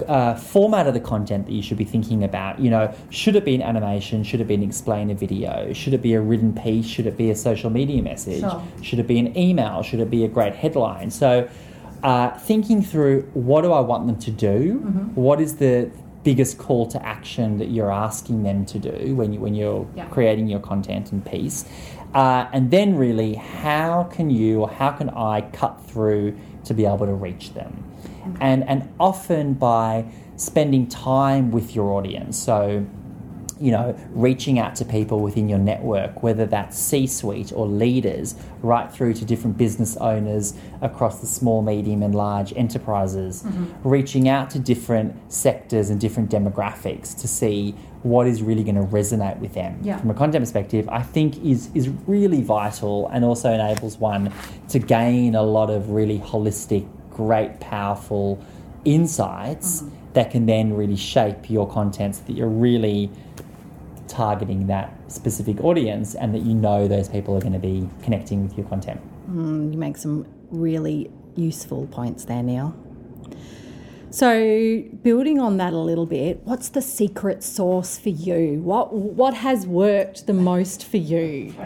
uh, 0.08 0.36
format 0.36 0.88
of 0.88 0.94
the 0.94 1.00
content 1.00 1.46
that 1.46 1.54
you 1.54 1.62
should 1.62 1.78
be 1.78 1.86
thinking 1.86 2.24
about? 2.24 2.60
You 2.60 2.70
know, 2.70 2.94
should 3.10 3.36
it 3.36 3.46
be 3.46 3.56
an 3.56 3.62
animation? 3.62 4.24
Should 4.24 4.42
it 4.42 4.48
be 4.48 4.56
an 4.56 4.64
explainer 4.64 5.14
video? 5.14 5.74
Should 5.74 5.94
it 5.94 6.02
be 6.02 6.14
a 6.14 6.22
written 6.22 6.54
piece? 6.54 6.86
Should 6.86 7.08
it 7.08 7.18
be 7.18 7.32
a 7.32 7.36
social 7.36 7.70
media 7.70 8.02
message? 8.02 8.42
Sure. 8.42 8.64
Should 8.82 9.00
it 9.00 9.08
be 9.08 9.20
an 9.20 9.38
email? 9.38 9.84
Should 9.84 10.00
it 10.00 10.10
be 10.10 10.26
a 10.26 10.28
great 10.28 10.56
headline? 10.56 11.12
So, 11.12 11.50
uh, 12.04 12.32
thinking 12.40 12.82
through 12.82 13.30
what 13.34 13.62
do 13.62 13.72
I 13.72 13.80
want 13.80 14.08
them 14.08 14.18
to 14.20 14.32
do? 14.32 14.80
What 15.16 15.40
is 15.40 15.58
the 15.58 15.92
biggest 16.24 16.58
call 16.58 16.86
to 16.88 17.04
action 17.06 17.58
that 17.58 17.70
you're 17.70 17.92
asking 17.92 18.44
them 18.44 18.66
to 18.66 18.80
do 18.80 19.16
when 19.16 19.34
you 19.34 19.40
when 19.40 19.56
you're 19.56 19.88
Yeah. 19.96 20.06
creating 20.06 20.48
your 20.48 20.60
content 20.60 21.12
and 21.12 21.26
piece? 21.26 21.66
Uh, 22.14 22.46
and 22.52 22.72
then 22.72 22.96
really, 22.98 23.36
how 23.36 24.04
can 24.04 24.30
you 24.30 24.62
or 24.62 24.70
how 24.70 24.92
can 24.92 25.10
I 25.10 25.42
cut 25.54 25.82
through 25.86 26.36
to 26.66 26.74
be 26.74 26.86
able 26.86 27.06
to 27.06 27.14
reach 27.14 27.54
them? 27.54 27.84
And 28.40 28.68
and 28.68 28.90
often 29.00 29.54
by 29.54 30.06
spending 30.36 30.88
time 30.88 31.52
with 31.52 31.76
your 31.76 31.92
audience, 31.94 32.38
so 32.38 32.86
you 33.62 33.72
know, 33.72 33.96
reaching 34.12 34.58
out 34.58 34.76
to 34.76 34.86
people 34.86 35.20
within 35.20 35.48
your 35.48 35.60
network, 35.60 36.24
whether 36.24 36.46
that's 36.46 36.78
C 36.78 37.06
suite 37.06 37.54
or 37.54 37.68
leaders, 37.68 38.36
right 38.64 38.92
through 38.92 39.14
to 39.16 39.26
different 39.26 39.58
business 39.58 39.96
owners 39.98 40.56
across 40.82 41.20
the 41.20 41.28
small, 41.28 41.62
medium, 41.62 42.02
and 42.02 42.16
large 42.16 42.52
enterprises, 42.56 43.44
mm-hmm. 43.44 43.88
reaching 43.88 44.28
out 44.28 44.50
to 44.50 44.60
different 44.60 45.16
sectors 45.32 45.90
and 45.92 46.02
different 46.02 46.32
demographics 46.32 47.18
to 47.22 47.28
see 47.28 47.76
what 48.04 48.26
is 48.26 48.42
really 48.42 48.64
going 48.64 48.76
to 48.76 48.82
resonate 48.82 49.38
with 49.38 49.54
them. 49.54 49.80
Yeah. 49.84 49.98
from 49.98 50.10
a 50.10 50.14
content 50.14 50.42
perspective, 50.42 50.90
I 50.90 51.04
think 51.04 51.38
is, 51.46 51.70
is 51.76 51.90
really 52.08 52.42
vital 52.42 53.08
and 53.10 53.24
also 53.24 53.52
enables 53.52 53.98
one 53.98 54.34
to 54.70 54.80
gain 54.80 55.36
a 55.36 55.44
lot 55.44 55.70
of 55.70 55.92
really 55.92 56.18
holistic, 56.20 56.88
great, 57.12 57.60
powerful 57.60 58.44
insights 58.86 59.82
mm-hmm. 59.82 59.96
that 60.14 60.32
can 60.32 60.48
then 60.48 60.74
really 60.74 60.96
shape 60.96 61.50
your 61.50 61.70
content 61.70 62.16
so 62.16 62.24
that 62.24 62.34
you're 62.34 62.48
really 62.48 63.12
targeting 64.12 64.68
that 64.68 64.94
specific 65.08 65.62
audience 65.64 66.16
and 66.16 66.34
that 66.36 66.42
you 66.42 66.54
know 66.54 66.88
those 66.88 67.08
people 67.08 67.36
are 67.36 67.40
going 67.40 67.54
to 67.54 67.60
be 67.60 67.90
connecting 68.04 68.44
with 68.44 68.58
your 68.58 68.68
content. 68.68 69.02
Mm, 69.30 69.72
you 69.72 69.78
make 69.78 69.98
some 69.98 70.28
really 70.50 71.10
useful 71.36 71.88
points 71.88 72.26
there, 72.26 72.44
Neil. 72.44 72.76
So, 74.10 74.84
building 75.04 75.40
on 75.40 75.56
that 75.58 75.72
a 75.72 75.78
little 75.78 76.06
bit, 76.06 76.42
what's 76.44 76.68
the 76.68 76.82
secret 76.82 77.44
sauce 77.44 77.98
for 77.98 78.10
you? 78.10 78.60
What 78.62 78.94
what 78.94 79.34
has 79.36 79.66
worked 79.66 80.28
the 80.28 80.34
most 80.34 80.86
for 80.86 80.98
you? 80.98 81.56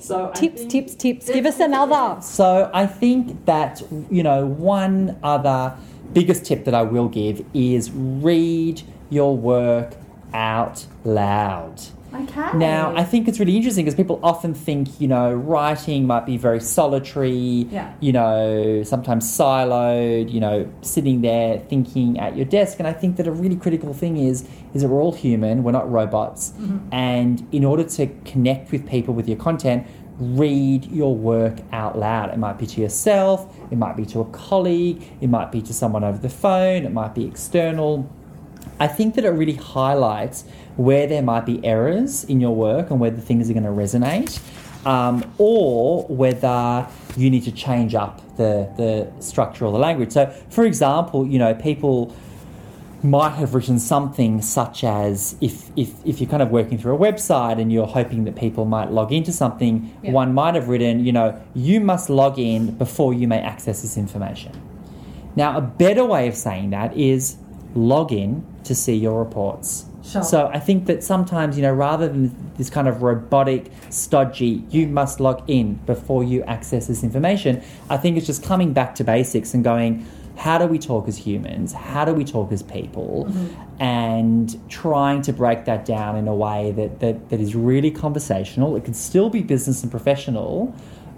So 0.00 0.30
Tips, 0.34 0.64
tips, 0.64 0.94
tips. 0.94 1.28
Give 1.28 1.44
us 1.44 1.60
another. 1.60 2.22
So 2.22 2.70
I 2.72 2.86
think 2.86 3.44
that 3.44 3.82
you 4.10 4.22
know 4.22 4.46
one 4.46 5.18
other 5.22 5.76
biggest 6.14 6.46
tip 6.46 6.64
that 6.64 6.72
I 6.72 6.82
will 6.82 7.08
give 7.08 7.44
is 7.52 7.90
read 7.90 8.80
your 9.10 9.36
work 9.36 9.94
out 10.32 10.86
loud. 11.04 11.80
Okay. 12.14 12.56
Now, 12.56 12.96
I 12.96 13.04
think 13.04 13.28
it's 13.28 13.38
really 13.38 13.54
interesting 13.54 13.84
because 13.84 13.94
people 13.94 14.18
often 14.22 14.54
think, 14.54 14.98
you 14.98 15.06
know, 15.06 15.34
writing 15.34 16.06
might 16.06 16.24
be 16.24 16.38
very 16.38 16.58
solitary, 16.58 17.66
Yeah. 17.70 17.92
you 18.00 18.12
know, 18.12 18.82
sometimes 18.82 19.26
siloed, 19.26 20.32
you 20.32 20.40
know, 20.40 20.66
sitting 20.80 21.20
there 21.20 21.58
thinking 21.58 22.18
at 22.18 22.34
your 22.34 22.46
desk. 22.46 22.78
And 22.78 22.88
I 22.88 22.94
think 22.94 23.16
that 23.16 23.26
a 23.26 23.32
really 23.32 23.56
critical 23.56 23.92
thing 23.92 24.16
is 24.16 24.46
is 24.72 24.82
that 24.82 24.88
we're 24.88 25.02
all 25.02 25.12
human, 25.12 25.62
we're 25.62 25.72
not 25.72 25.90
robots. 25.90 26.52
Mm-hmm. 26.58 26.78
And 26.92 27.46
in 27.52 27.64
order 27.64 27.84
to 27.84 28.06
connect 28.24 28.72
with 28.72 28.88
people 28.88 29.12
with 29.12 29.28
your 29.28 29.38
content, 29.38 29.86
read 30.18 30.86
your 30.86 31.14
work 31.14 31.58
out 31.72 31.98
loud. 31.98 32.30
It 32.30 32.38
might 32.38 32.58
be 32.58 32.66
to 32.66 32.80
yourself, 32.80 33.54
it 33.70 33.78
might 33.78 33.96
be 33.96 34.04
to 34.06 34.20
a 34.20 34.24
colleague, 34.26 35.02
it 35.20 35.28
might 35.28 35.52
be 35.52 35.62
to 35.62 35.72
someone 35.74 36.04
over 36.04 36.18
the 36.18 36.28
phone, 36.28 36.84
it 36.84 36.92
might 36.92 37.14
be 37.14 37.24
external. 37.26 38.10
I 38.80 38.86
think 38.86 39.14
that 39.16 39.24
it 39.24 39.30
really 39.30 39.54
highlights 39.54 40.44
where 40.76 41.06
there 41.06 41.22
might 41.22 41.44
be 41.46 41.64
errors 41.64 42.24
in 42.24 42.40
your 42.40 42.54
work 42.54 42.90
and 42.90 43.00
whether 43.00 43.20
things 43.20 43.50
are 43.50 43.52
going 43.52 43.64
to 43.64 43.70
resonate, 43.70 44.38
um, 44.86 45.24
or 45.38 46.04
whether 46.06 46.86
you 47.16 47.30
need 47.30 47.44
to 47.44 47.52
change 47.52 47.94
up 47.94 48.20
the, 48.36 48.70
the 48.76 49.10
structure 49.20 49.64
or 49.66 49.72
the 49.72 49.78
language. 49.78 50.12
So, 50.12 50.26
for 50.50 50.64
example, 50.64 51.26
you 51.26 51.38
know, 51.38 51.54
people 51.54 52.14
might 53.02 53.30
have 53.34 53.54
written 53.54 53.78
something 53.78 54.42
such 54.42 54.82
as 54.82 55.36
if, 55.40 55.70
if, 55.76 55.94
if 56.04 56.20
you're 56.20 56.30
kind 56.30 56.42
of 56.42 56.50
working 56.50 56.78
through 56.78 56.94
a 56.94 56.98
website 56.98 57.60
and 57.60 57.72
you're 57.72 57.86
hoping 57.86 58.24
that 58.24 58.34
people 58.34 58.64
might 58.64 58.90
log 58.90 59.12
into 59.12 59.32
something, 59.32 59.92
Yeah. 60.02 60.12
one 60.12 60.34
might 60.34 60.54
have 60.56 60.68
written, 60.68 61.04
you 61.04 61.12
know, 61.12 61.40
you 61.54 61.80
must 61.80 62.10
log 62.10 62.38
in 62.38 62.72
before 62.76 63.14
you 63.14 63.28
may 63.28 63.38
access 63.38 63.82
this 63.82 63.96
information. 63.96 64.52
Now, 65.36 65.56
a 65.56 65.60
better 65.60 66.04
way 66.04 66.26
of 66.26 66.34
saying 66.34 66.70
that 66.70 66.96
is 66.96 67.36
log 67.78 68.12
in 68.12 68.44
to 68.64 68.74
see 68.74 68.94
your 68.94 69.18
reports. 69.18 69.86
Sure. 70.04 70.22
So 70.22 70.46
I 70.52 70.58
think 70.58 70.86
that 70.86 71.04
sometimes, 71.04 71.56
you 71.56 71.62
know, 71.62 71.72
rather 71.72 72.08
than 72.08 72.34
this 72.56 72.70
kind 72.70 72.88
of 72.88 73.02
robotic, 73.02 73.70
stodgy, 73.90 74.64
you 74.70 74.86
must 74.86 75.20
log 75.20 75.42
in 75.48 75.74
before 75.86 76.24
you 76.24 76.42
access 76.44 76.86
this 76.86 77.02
information, 77.02 77.62
I 77.90 77.98
think 77.98 78.16
it's 78.16 78.26
just 78.26 78.42
coming 78.42 78.72
back 78.72 78.94
to 78.96 79.04
basics 79.04 79.52
and 79.52 79.62
going, 79.62 80.06
how 80.36 80.56
do 80.56 80.66
we 80.66 80.78
talk 80.78 81.08
as 81.08 81.18
humans? 81.18 81.72
How 81.72 82.04
do 82.04 82.14
we 82.14 82.24
talk 82.24 82.52
as 82.52 82.62
people? 82.62 83.26
Mm-hmm. 83.28 83.82
And 83.82 84.70
trying 84.70 85.20
to 85.22 85.32
break 85.32 85.64
that 85.66 85.84
down 85.84 86.16
in 86.16 86.28
a 86.28 86.34
way 86.34 86.70
that, 86.72 87.00
that, 87.00 87.28
that 87.28 87.40
is 87.40 87.54
really 87.54 87.90
conversational. 87.90 88.76
It 88.76 88.84
can 88.84 88.94
still 88.94 89.30
be 89.30 89.42
business 89.42 89.82
and 89.82 89.90
professional, 89.90 90.74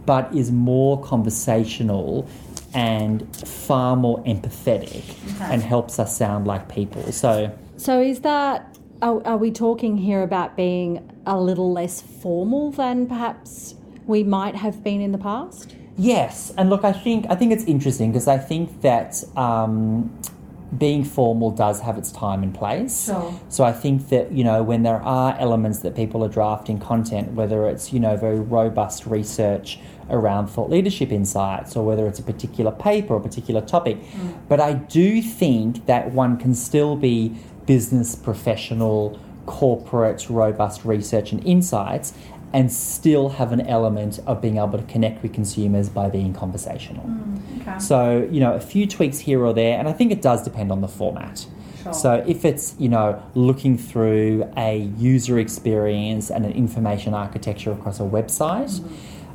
but 0.07 0.35
is 0.35 0.51
more 0.51 1.01
conversational 1.03 2.27
and 2.74 3.37
far 3.37 3.96
more 3.96 4.22
empathetic 4.24 5.02
and 5.40 5.62
helps 5.62 5.98
us 5.98 6.16
sound 6.16 6.46
like 6.46 6.68
people. 6.68 7.11
So, 7.12 7.56
So, 7.76 8.00
is 8.00 8.20
that, 8.20 8.78
are, 9.02 9.26
are 9.26 9.37
we 9.37 9.50
talking 9.50 9.96
here 9.96 10.22
about 10.22 10.56
being 10.56 11.11
a 11.26 11.40
little 11.40 11.72
less 11.72 12.00
formal 12.00 12.70
than 12.70 13.06
perhaps 13.06 13.74
we 14.06 14.22
might 14.22 14.56
have 14.56 14.83
been 14.83 15.00
in 15.00 15.12
the 15.12 15.18
past? 15.18 15.74
yes, 15.96 16.52
and 16.56 16.70
look, 16.70 16.83
I 16.85 16.92
think 16.92 17.26
I 17.28 17.35
think 17.35 17.52
it's 17.52 17.64
interesting 17.64 18.11
because 18.11 18.26
I 18.26 18.38
think 18.38 18.80
that 18.80 19.22
um, 19.37 20.11
being 20.76 21.04
formal 21.04 21.50
does 21.50 21.80
have 21.80 21.98
its 21.98 22.11
time 22.12 22.42
and 22.42 22.54
place. 22.54 23.06
Sure. 23.06 23.38
So 23.48 23.64
I 23.64 23.72
think 23.72 24.09
that 24.09 24.33
you 24.33 24.44
know 24.44 24.62
when 24.62 24.83
there 24.83 25.02
are 25.02 25.37
elements 25.38 25.80
that 25.80 25.94
people 25.94 26.24
are 26.24 26.28
drafting 26.28 26.78
content, 26.78 27.33
whether 27.33 27.68
it's 27.68 27.92
you 27.92 28.00
know 28.00 28.16
very 28.16 28.40
robust 28.40 29.06
research 29.06 29.78
around 30.11 30.49
thought 30.49 30.70
leadership 30.70 31.11
insights, 31.12 31.77
or 31.77 31.85
whether 31.85 32.07
it's 32.07 32.18
a 32.18 32.23
particular 32.23 32.73
paper 32.73 33.14
or 33.14 33.16
a 33.18 33.23
particular 33.23 33.61
topic, 33.61 33.99
mm. 33.99 34.35
but 34.49 34.61
I 34.61 34.75
do 34.75 35.23
think 35.23 35.87
that 35.87 36.12
one 36.12 36.37
can 36.37 36.55
still 36.55 36.96
be 36.96 37.35
business 37.66 38.14
professional, 38.14 39.18
corporate, 39.46 40.29
robust 40.29 40.85
research 40.85 41.33
and 41.33 41.44
insights. 41.46 42.12
And 42.53 42.73
still 42.73 43.29
have 43.29 43.53
an 43.53 43.61
element 43.61 44.18
of 44.27 44.42
being 44.42 44.57
able 44.57 44.77
to 44.77 44.83
connect 44.83 45.23
with 45.23 45.33
consumers 45.33 45.88
by 45.88 46.11
being 46.11 46.35
conversational. 46.35 47.05
Mm, 47.05 47.61
okay. 47.61 47.79
So, 47.79 48.29
you 48.29 48.40
know, 48.40 48.55
a 48.55 48.61
few 48.61 48.88
tweaks 48.88 49.20
here 49.20 49.44
or 49.44 49.55
there, 49.55 49.79
and 49.79 49.87
I 49.87 49.92
think 49.92 50.11
it 50.11 50.20
does 50.20 50.42
depend 50.42 50.73
on 50.73 50.81
the 50.81 50.88
format. 50.88 51.46
So 51.92 52.25
if 52.27 52.44
it's, 52.44 52.75
you 52.77 52.88
know, 52.88 53.23
looking 53.35 53.79
through 53.79 54.51
a 54.57 54.79
user 54.99 55.38
experience 55.38 56.29
and 56.29 56.44
an 56.44 56.53
information 56.53 57.14
architecture 57.14 57.70
across 57.70 58.01
a 58.01 58.03
website, 58.03 58.81
mm-hmm. 58.81 58.94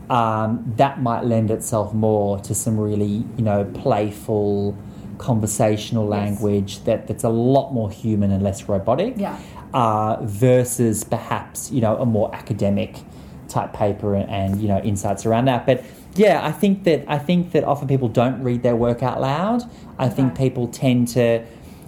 Um, 0.09 0.73
that 0.77 1.01
might 1.01 1.23
lend 1.25 1.49
itself 1.51 1.93
more 1.93 2.39
to 2.41 2.53
some 2.55 2.79
really, 2.79 3.23
you 3.37 3.43
know, 3.43 3.65
playful 3.73 4.77
conversational 5.17 6.05
language 6.05 6.83
that, 6.83 7.07
that's 7.07 7.23
a 7.23 7.29
lot 7.29 7.71
more 7.73 7.89
human 7.89 8.31
and 8.31 8.43
less 8.43 8.67
robotic 8.67 9.13
Yeah. 9.17 9.37
uh, 9.73 10.17
versus 10.21 11.03
perhaps 11.05 11.71
you 11.71 11.79
know 11.81 11.95
a 11.97 12.05
more 12.05 12.33
academic 12.35 12.97
type 13.47 13.71
paper 13.73 14.13
and, 14.15 14.29
and 14.29 14.61
you 14.61 14.67
know 14.67 14.79
insights 14.81 15.25
around 15.25 15.45
that. 15.45 15.65
But 15.65 15.83
yeah, 16.15 16.45
I 16.45 16.51
think 16.51 16.83
that 16.83 17.05
I 17.07 17.17
think 17.17 17.51
that 17.53 17.63
often 17.63 17.87
people 17.87 18.09
don't 18.09 18.43
read 18.43 18.61
their 18.63 18.75
work 18.75 19.03
out 19.03 19.21
loud. 19.21 19.63
I 19.97 20.09
think 20.09 20.37
people 20.37 20.67
tend 20.67 21.07
to 21.09 21.45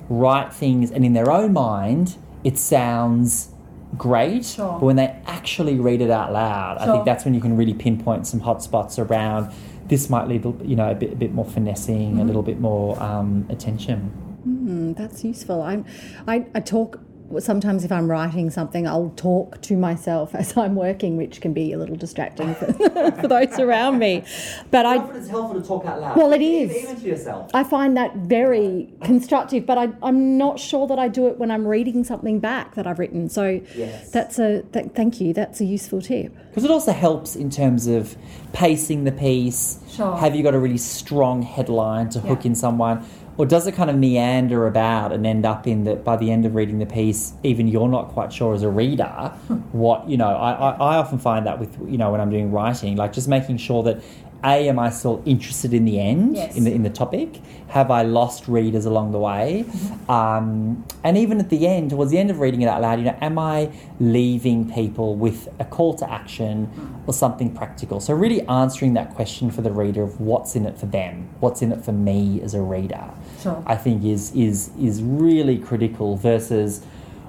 write 0.09 0.53
things, 0.53 0.89
and 0.91 1.03
in 1.05 1.13
their 1.13 1.29
own 1.29 1.51
mind, 1.53 2.15
it 2.43 2.57
sounds 2.57 3.49
great. 3.95 4.45
Sure. 4.45 4.73
But 4.73 4.83
when 4.83 4.95
they 4.97 5.15
actually 5.25 5.75
read 5.79 6.01
it 6.01 6.09
out 6.09 6.33
loud, 6.33 6.77
I 6.79 6.85
think 6.91 7.05
that's 7.05 7.23
when 7.25 7.33
you 7.33 7.41
can 7.41 7.55
really 7.55 7.73
pinpoint 7.73 8.27
some 8.27 8.39
hot 8.41 8.61
spots 8.63 8.99
around. 8.99 9.53
This 9.87 10.09
might 10.09 10.27
need, 10.27 10.43
you 10.65 10.75
know, 10.75 10.91
a 10.91 10.95
bit, 10.95 11.13
a 11.13 11.15
bit 11.15 11.33
more 11.33 11.45
finessing, 11.45 12.11
Mm-hmm. 12.11 12.19
a 12.19 12.25
little 12.25 12.43
bit 12.43 12.59
more 12.59 13.01
um, 13.01 13.45
attention. 13.49 14.11
Mm, 14.47 14.97
that's 14.97 15.23
useful. 15.23 15.61
I'm, 15.61 15.85
I, 16.27 16.45
I 16.53 16.59
talk 16.59 16.99
sometimes 17.39 17.83
if 17.83 17.91
I'm 17.91 18.09
writing 18.09 18.49
something, 18.49 18.87
I'll 18.87 19.11
talk 19.15 19.61
to 19.63 19.77
myself 19.77 20.33
as 20.35 20.55
I'm 20.57 20.75
working, 20.75 21.17
which 21.17 21.41
can 21.41 21.53
be 21.53 21.73
a 21.73 21.77
little 21.77 21.95
distracting 21.95 22.55
for, 22.55 22.71
for 23.21 23.27
those 23.27 23.59
around 23.59 23.99
me. 23.99 24.23
But 24.71 24.85
I, 24.85 24.97
Often 24.97 25.15
it's 25.17 25.29
helpful 25.29 25.61
to 25.61 25.67
talk 25.67 25.85
out 25.85 26.01
loud. 26.01 26.17
Well, 26.17 26.33
it 26.33 26.41
is. 26.41 26.75
Even 26.75 26.95
to 26.95 27.05
yourself. 27.07 27.51
I 27.53 27.63
find 27.63 27.95
that 27.97 28.15
very 28.15 28.89
constructive, 29.03 29.65
but 29.65 29.77
I, 29.77 29.89
I'm 30.01 30.37
not 30.37 30.59
sure 30.59 30.87
that 30.87 30.99
I 30.99 31.07
do 31.07 31.27
it 31.27 31.37
when 31.37 31.51
I'm 31.51 31.67
reading 31.67 32.03
something 32.03 32.39
back 32.39 32.75
that 32.75 32.87
I've 32.87 32.99
written. 32.99 33.29
So 33.29 33.61
Yes. 33.75 34.11
that's 34.11 34.39
a 34.39 34.63
th- 34.63 34.91
thank 34.95 35.19
you. 35.21 35.33
That's 35.33 35.59
a 35.61 35.65
useful 35.65 36.01
tip. 36.01 36.33
Because 36.49 36.63
it 36.63 36.71
also 36.71 36.91
helps 36.91 37.35
in 37.35 37.49
terms 37.49 37.87
of 37.87 38.15
pacing 38.53 39.03
the 39.03 39.11
piece. 39.11 39.79
Sure. 39.89 40.15
Have 40.17 40.35
you 40.35 40.43
got 40.43 40.53
a 40.55 40.59
really 40.59 40.77
strong 40.77 41.41
headline 41.41 42.09
to 42.09 42.19
hook 42.19 42.45
in 42.45 42.55
someone? 42.55 43.05
Or 43.37 43.45
does 43.45 43.67
it 43.67 43.73
kind 43.73 43.89
of 43.89 43.95
meander 43.95 44.65
about 44.65 45.11
and 45.11 45.25
end 45.25 45.45
up 45.45 45.67
in 45.67 45.83
that 45.83 46.03
by 46.03 46.17
the 46.17 46.31
end 46.31 46.45
of 46.45 46.55
reading 46.55 46.79
the 46.79 46.85
piece, 46.87 47.33
even 47.43 47.67
you're 47.67 47.87
not 47.87 48.09
quite 48.09 48.33
sure 48.33 48.55
as 48.55 48.63
a 48.63 48.69
reader 48.69 49.31
what, 49.71 50.09
you 50.09 50.17
know, 50.17 50.29
I, 50.29 50.51
I, 50.53 50.69
I 50.71 50.95
often 50.97 51.19
find 51.19 51.45
that 51.45 51.59
with, 51.59 51.77
you 51.87 51.97
know, 51.97 52.11
when 52.11 52.19
I'm 52.19 52.31
doing 52.31 52.51
writing, 52.51 52.95
like 52.95 53.13
just 53.13 53.27
making 53.27 53.57
sure 53.57 53.83
that 53.83 54.01
A, 54.43 54.67
am 54.67 54.79
I 54.79 54.89
still 54.89 55.21
interested 55.25 55.71
in 55.73 55.85
the 55.85 55.99
end, 55.99 56.35
Yes. 56.35 56.55
in, 56.57 56.63
the, 56.63 56.73
in 56.73 56.81
the 56.81 56.89
topic? 56.89 57.39
Have 57.69 57.91
I 57.91 58.01
lost 58.03 58.47
readers 58.47 58.85
along 58.85 59.11
the 59.11 59.19
way? 59.19 59.65
Mm-hmm. 59.67 60.09
Um, 60.11 60.85
and 61.03 61.17
even 61.17 61.39
at 61.39 61.49
the 61.49 61.67
end, 61.67 61.91
towards 61.91 62.11
the 62.11 62.17
end 62.17 62.31
of 62.31 62.39
reading 62.39 62.61
it 62.61 62.67
out 62.67 62.81
loud, 62.81 62.97
you 62.97 63.05
know, 63.05 63.17
am 63.21 63.37
I 63.37 63.69
leaving 63.99 64.71
people 64.71 65.15
with 65.15 65.47
a 65.59 65.65
call 65.65 65.93
to 65.95 66.09
action 66.09 67.01
or 67.07 67.13
something 67.13 67.53
practical? 67.53 67.99
So 67.99 68.13
really 68.13 68.41
answering 68.47 68.93
that 68.93 69.13
question 69.15 69.51
for 69.51 69.61
the 69.61 69.71
reader 69.71 70.01
of 70.01 70.21
what's 70.21 70.55
in 70.55 70.65
it 70.65 70.77
for 70.79 70.85
them, 70.87 71.29
what's 71.39 71.61
in 71.61 71.71
it 71.71 71.83
for 71.83 71.91
me 71.91 72.41
as 72.41 72.53
a 72.53 72.61
reader, 72.61 73.09
Sure. 73.41 73.63
I 73.65 73.75
think 73.75 74.03
is 74.03 74.33
is 74.35 74.71
is 74.79 75.01
really 75.03 75.57
critical 75.57 76.17
versus 76.17 76.83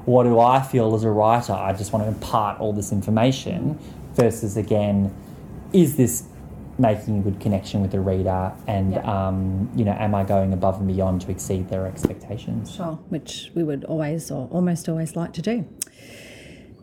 what 0.04 0.22
do 0.22 0.40
I 0.40 0.62
feel 0.62 0.94
as 0.94 1.04
a 1.04 1.10
writer? 1.10 1.52
I 1.52 1.74
just 1.74 1.92
want 1.92 2.04
to 2.04 2.08
impart 2.08 2.60
all 2.60 2.72
this 2.72 2.92
information 2.92 3.78
versus 4.14 4.56
again, 4.56 5.14
is 5.72 5.96
this 5.96 6.24
making 6.78 7.18
a 7.18 7.22
good 7.22 7.40
connection 7.40 7.82
with 7.82 7.90
the 7.90 8.00
reader 8.00 8.52
and 8.66 8.96
um, 8.98 9.68
you 9.74 9.84
know, 9.84 9.92
am 9.92 10.14
I 10.14 10.24
going 10.24 10.52
above 10.52 10.78
and 10.78 10.86
beyond 10.86 11.22
to 11.22 11.30
exceed 11.30 11.68
their 11.68 11.86
expectations? 11.86 12.74
Sure. 12.74 12.98
which 13.08 13.50
we 13.54 13.62
would 13.62 13.84
always 13.84 14.30
or 14.30 14.48
almost 14.50 14.88
always 14.88 15.14
like 15.14 15.32
to 15.34 15.42
do. 15.42 15.66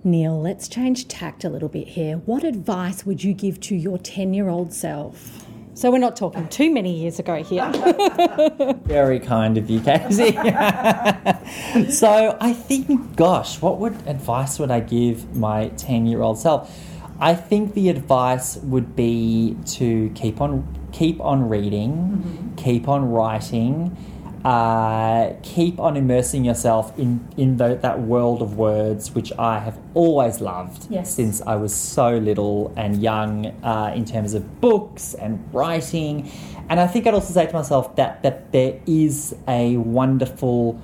Neil, 0.03 0.39
let's 0.39 0.67
change 0.67 1.07
tact 1.07 1.43
a 1.43 1.49
little 1.49 1.69
bit 1.69 1.87
here. 1.87 2.17
What 2.17 2.43
advice 2.43 3.07
would 3.07 3.23
you 3.23 3.33
give 3.33 3.59
to 3.61 3.75
your 3.75 3.97
10 3.97 4.35
year 4.35 4.49
old 4.49 4.71
self? 4.71 5.44
So 5.75 5.91
we're 5.91 5.97
not 5.97 6.15
talking 6.15 6.47
too 6.47 6.73
many 6.73 6.97
years 6.97 7.19
ago 7.19 7.43
here. 7.43 7.69
Very 8.85 9.19
kind 9.19 9.57
of 9.57 9.69
you, 9.69 9.81
Casey. 9.81 10.31
so 11.91 12.37
I 12.39 12.53
think, 12.53 13.17
gosh, 13.17 13.61
what 13.61 13.77
would 13.79 13.91
advice 14.07 14.57
would 14.57 14.71
I 14.71 14.79
give 14.79 15.35
my 15.35 15.67
ten-year-old 15.75 16.39
self? 16.39 16.73
I 17.19 17.35
think 17.35 17.73
the 17.73 17.89
advice 17.89 18.55
would 18.55 18.95
be 18.95 19.57
to 19.65 20.09
keep 20.15 20.39
on 20.39 20.65
keep 20.93 21.19
on 21.19 21.49
reading, 21.49 21.91
mm-hmm. 21.91 22.55
keep 22.55 22.87
on 22.87 23.11
writing, 23.11 23.97
uh, 24.45 25.33
keep 25.41 25.79
on 25.79 25.97
immersing 25.97 26.45
yourself 26.45 26.97
in 26.99 27.27
in 27.35 27.57
the, 27.57 27.79
that 27.81 27.99
world 28.01 28.43
of 28.43 28.57
words, 28.57 29.13
which 29.15 29.33
I 29.39 29.57
have 29.59 29.77
always 29.95 30.39
loved 30.39 30.85
Yes. 30.91 31.09
since 31.15 31.41
I 31.41 31.55
was 31.55 31.73
so 31.73 32.17
little 32.17 32.71
and 32.77 33.01
young 33.01 33.47
uh, 33.63 33.91
in 33.95 34.05
terms 34.05 34.35
of 34.35 34.61
books 34.61 35.15
and 35.15 35.43
writing. 35.51 36.29
And 36.69 36.79
I 36.79 36.85
think 36.85 37.07
I'd 37.07 37.15
also 37.15 37.33
say 37.33 37.47
to 37.47 37.53
myself 37.53 37.95
that, 37.95 38.21
that 38.21 38.51
there 38.51 38.79
is 38.85 39.35
a 39.47 39.77
wonderful 39.77 40.79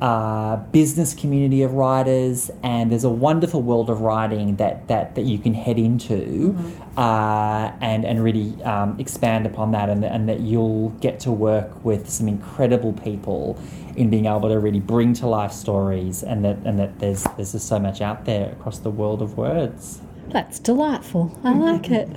uh, 0.00 0.56
business 0.56 1.14
community 1.14 1.62
of 1.62 1.72
writers 1.72 2.50
and 2.62 2.92
there's 2.92 3.04
a 3.04 3.10
wonderful 3.10 3.62
world 3.62 3.90
of 3.90 4.00
writing 4.00 4.56
that, 4.56 4.86
that, 4.88 5.14
that 5.14 5.22
you 5.22 5.38
can 5.38 5.54
head 5.54 5.78
into 5.78 6.56
uh, 6.96 7.72
and, 7.80 8.04
and 8.04 8.22
really 8.22 8.62
um, 8.62 8.98
expand 9.00 9.46
upon 9.46 9.72
that 9.72 9.88
and, 9.88 10.04
and 10.04 10.28
that 10.28 10.40
you'll 10.40 10.90
get 11.00 11.18
to 11.18 11.32
work 11.32 11.84
with 11.84 12.08
some 12.08 12.28
incredible 12.28 12.92
people 12.92 13.58
in 13.96 14.08
being 14.08 14.26
able 14.26 14.48
to 14.48 14.58
really 14.58 14.80
bring 14.80 15.12
to 15.12 15.26
life 15.26 15.52
stories 15.52 16.22
and 16.22 16.44
that, 16.44 16.56
and 16.64 16.78
that 16.78 16.98
there's, 17.00 17.24
there's 17.36 17.52
just 17.52 17.66
so 17.66 17.78
much 17.78 18.00
out 18.00 18.24
there 18.24 18.52
across 18.52 18.78
the 18.78 18.90
world 18.90 19.20
of 19.20 19.36
words. 19.36 20.00
That's 20.28 20.58
delightful. 20.58 21.36
I 21.42 21.54
like 21.54 21.90
it. 21.90 22.08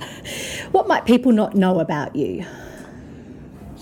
What 0.70 0.86
might 0.86 1.06
people 1.06 1.32
not 1.32 1.54
know 1.54 1.80
about 1.80 2.14
you? 2.14 2.44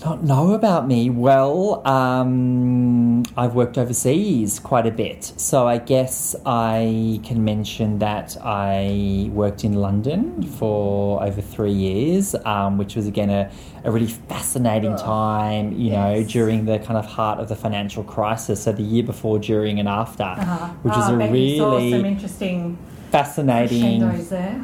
Not 0.03 0.23
know 0.23 0.53
about 0.53 0.87
me? 0.87 1.11
Well, 1.11 1.87
um, 1.87 3.21
I've 3.37 3.53
worked 3.53 3.77
overseas 3.77 4.57
quite 4.57 4.87
a 4.87 4.91
bit. 4.91 5.23
So 5.37 5.67
I 5.67 5.77
guess 5.77 6.35
I 6.43 7.19
can 7.23 7.45
mention 7.45 7.99
that 7.99 8.35
I 8.43 9.29
worked 9.31 9.63
in 9.63 9.73
London 9.73 10.41
for 10.41 11.21
over 11.23 11.39
three 11.39 11.71
years, 11.71 12.33
um, 12.45 12.79
which 12.79 12.95
was 12.95 13.05
again 13.05 13.29
a, 13.29 13.51
a 13.83 13.91
really 13.91 14.07
fascinating 14.07 14.95
time, 14.95 15.73
you 15.73 15.91
know, 15.91 16.23
during 16.23 16.65
the 16.65 16.79
kind 16.79 16.97
of 16.97 17.05
heart 17.05 17.39
of 17.39 17.47
the 17.47 17.55
financial 17.55 18.03
crisis. 18.03 18.63
So 18.63 18.71
the 18.71 18.81
year 18.81 19.03
before, 19.03 19.37
during, 19.37 19.79
and 19.79 19.87
after, 19.87 20.33
which 20.81 20.93
is 20.95 21.03
Ah, 21.03 21.15
a 21.15 21.31
you 21.31 21.57
saw 21.59 21.75
really 21.75 21.91
some 21.91 22.05
interesting 22.05 22.77
fascinating 23.11 24.01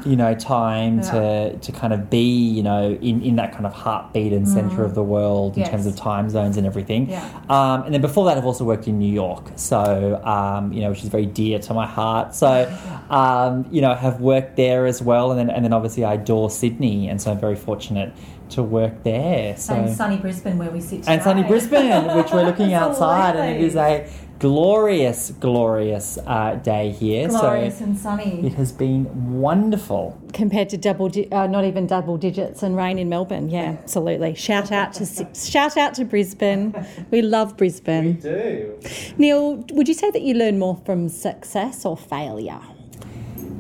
you 0.06 0.16
know 0.16 0.34
time 0.36 0.98
Yeah. 0.98 1.12
to 1.12 1.58
to 1.58 1.72
kind 1.72 1.94
of 1.94 2.10
be 2.10 2.28
you 2.58 2.64
know 2.64 2.98
in 3.02 3.22
in 3.22 3.36
that 3.36 3.52
kind 3.54 3.66
of 3.66 3.74
heartbeat 3.74 4.34
and 4.34 4.48
center 4.48 4.84
of 4.84 4.96
the 4.96 5.04
world 5.04 5.56
in 5.56 5.62
Yes. 5.62 5.70
terms 5.72 5.86
of 5.86 5.96
time 5.96 6.30
zones 6.30 6.56
and 6.58 6.66
everything. 6.66 7.10
Yeah. 7.10 7.24
um, 7.50 7.84
and 7.84 7.94
then 7.94 8.02
before 8.02 8.26
that 8.26 8.38
I've 8.38 8.46
also 8.46 8.64
worked 8.64 8.88
in 8.88 8.98
New 9.00 9.12
York. 9.26 9.46
So 9.56 10.22
um, 10.24 10.72
you 10.74 10.82
know 10.82 10.90
which 10.90 11.04
is 11.04 11.10
very 11.10 11.26
dear 11.26 11.60
to 11.60 11.74
my 11.74 11.86
heart. 11.86 12.34
So 12.36 12.52
um, 13.10 13.66
you 13.72 13.82
know 13.82 13.94
have 13.96 14.22
worked 14.22 14.56
there 14.56 14.86
as 14.86 15.02
well. 15.02 15.32
And 15.32 15.40
then 15.40 15.50
and 15.50 15.64
then 15.66 15.74
obviously 15.74 16.04
I 16.06 16.14
adore 16.14 16.50
Sydney. 16.50 17.10
And 17.10 17.22
so 17.22 17.32
I'm 17.32 17.40
very 17.40 17.56
fortunate 17.56 18.14
to 18.50 18.64
work 18.64 19.04
there. 19.04 19.58
So 19.58 19.74
and 19.74 19.94
sunny 19.96 20.18
Brisbane 20.18 20.58
where 20.58 20.72
we 20.72 20.80
sit 20.82 21.08
and 21.08 21.22
sunny. 21.22 21.44
Brisbane, 21.44 22.16
which 22.16 22.32
we're 22.32 22.44
looking 22.46 22.74
outside, 22.84 23.36
and 23.36 23.48
it 23.56 23.62
is 23.62 23.76
a 23.76 24.08
glorious, 24.40 25.32
glorious 25.40 26.18
uh, 26.26 26.56
day 26.56 26.92
here. 26.92 27.28
glorious 27.28 27.80
so 27.80 27.86
and 27.86 27.98
sunny. 27.98 28.46
it 28.46 28.54
has 28.54 28.72
been 28.72 29.40
wonderful. 29.40 30.20
compared 30.34 30.70
to 30.70 30.78
double, 30.78 31.10
di- 31.10 31.30
uh, 31.32 31.48
not 31.48 31.66
even 31.66 31.88
double 31.88 32.18
digits 32.18 32.64
and 32.64 32.76
rain 32.76 33.00
in 33.00 33.10
Melbourne. 33.10 33.50
Yeah, 33.50 33.78
absolutely. 33.82 34.36
Shout 34.36 34.72
out 34.72 34.94
to 34.94 35.06
shout 35.34 35.78
out 35.78 35.94
to 35.96 36.06
Brisbane. 36.06 36.74
We 37.12 37.22
love 37.22 37.58
Brisbane. 37.58 38.06
We 38.06 38.14
do. 38.14 38.80
Neil, 39.18 39.56
would 39.72 39.88
you 39.88 39.94
say 39.94 40.12
that 40.12 40.22
you 40.22 40.34
learn 40.34 40.60
more 40.60 40.76
from 40.86 41.10
success 41.10 41.86
or 41.86 41.98
failure? 41.98 42.60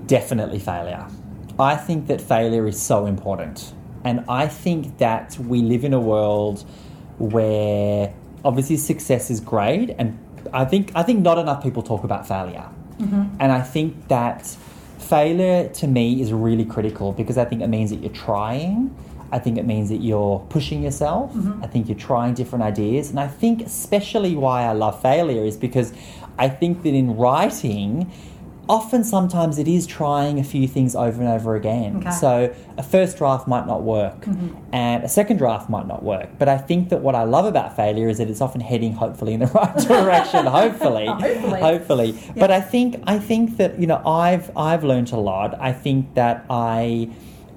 Definitely 0.05 0.59
failure. 0.59 1.07
I 1.59 1.75
think 1.75 2.07
that 2.07 2.21
failure 2.21 2.67
is 2.67 2.79
so 2.79 3.05
important. 3.07 3.73
And 4.03 4.23
I 4.29 4.47
think 4.47 4.99
that 4.99 5.37
we 5.39 5.61
live 5.61 5.83
in 5.83 5.93
a 5.93 5.99
world 5.99 6.63
where 7.17 8.13
obviously 8.45 8.77
success 8.77 9.29
is 9.31 9.39
great 9.39 9.89
and 9.97 10.17
I 10.53 10.65
think 10.65 10.91
I 10.95 11.03
think 11.03 11.21
not 11.21 11.38
enough 11.38 11.63
people 11.63 11.83
talk 11.83 12.03
about 12.03 12.27
failure. 12.27 12.69
Mm-hmm. 12.99 13.38
And 13.39 13.51
I 13.51 13.62
think 13.62 14.07
that 14.07 14.45
failure 14.97 15.69
to 15.69 15.88
me 15.88 16.21
is 16.21 16.33
really 16.33 16.65
critical 16.65 17.12
because 17.13 17.38
I 17.38 17.45
think 17.45 17.62
it 17.62 17.67
means 17.67 17.91
that 17.91 17.97
you're 17.97 18.12
trying. 18.12 18.95
I 19.31 19.39
think 19.39 19.57
it 19.57 19.65
means 19.65 19.89
that 19.89 19.97
you're 19.97 20.39
pushing 20.49 20.81
yourself. 20.83 21.33
Mm-hmm. 21.33 21.63
I 21.63 21.67
think 21.67 21.88
you're 21.89 21.97
trying 21.97 22.33
different 22.33 22.63
ideas. 22.63 23.10
And 23.10 23.19
I 23.19 23.27
think 23.27 23.62
especially 23.62 24.36
why 24.36 24.63
I 24.63 24.71
love 24.71 25.01
failure 25.01 25.43
is 25.43 25.57
because 25.57 25.93
I 26.38 26.49
think 26.49 26.83
that 26.83 26.93
in 26.93 27.17
writing 27.17 28.12
often 28.69 29.03
sometimes 29.03 29.58
it 29.58 29.67
is 29.67 29.88
trying 29.88 30.39
a 30.39 30.43
few 30.43 30.67
things 30.67 30.95
over 30.95 31.21
and 31.21 31.30
over 31.30 31.56
again. 31.56 31.97
Okay. 31.97 32.12
So 32.12 32.56
a 32.77 32.84
first 32.84 33.17
draft 33.17 33.47
might 33.47 33.65
not 33.65 33.84
work 33.84 34.27
and 34.73 35.03
a 35.03 35.10
second 35.10 35.38
draft 35.38 35.69
might 35.69 35.88
not 35.88 36.03
work. 36.03 36.30
But 36.38 36.49
I 36.49 36.58
think 36.58 36.89
that 36.89 37.01
what 37.01 37.15
I 37.15 37.23
love 37.23 37.45
about 37.45 37.75
failure 37.75 38.10
is 38.10 38.17
that 38.17 38.30
it's 38.30 38.41
often 38.41 38.62
heading 38.62 38.93
hopefully 38.93 39.34
in 39.34 39.39
the 39.39 39.47
right 39.56 39.77
direction, 39.88 40.45
hopefully. 40.45 41.06
Hopefully. 41.27 41.62
Hopefully. 41.62 42.19
But 42.36 42.51
I 42.51 42.62
think 42.62 43.01
I 43.06 43.19
think 43.19 43.58
that, 43.58 43.80
you 43.80 43.88
know, 43.88 44.01
I've 44.06 44.56
I've 44.56 44.84
learned 44.84 45.12
a 45.12 45.17
lot. 45.17 45.60
I 45.60 45.71
think 45.71 46.13
that 46.15 46.45
I 46.49 47.10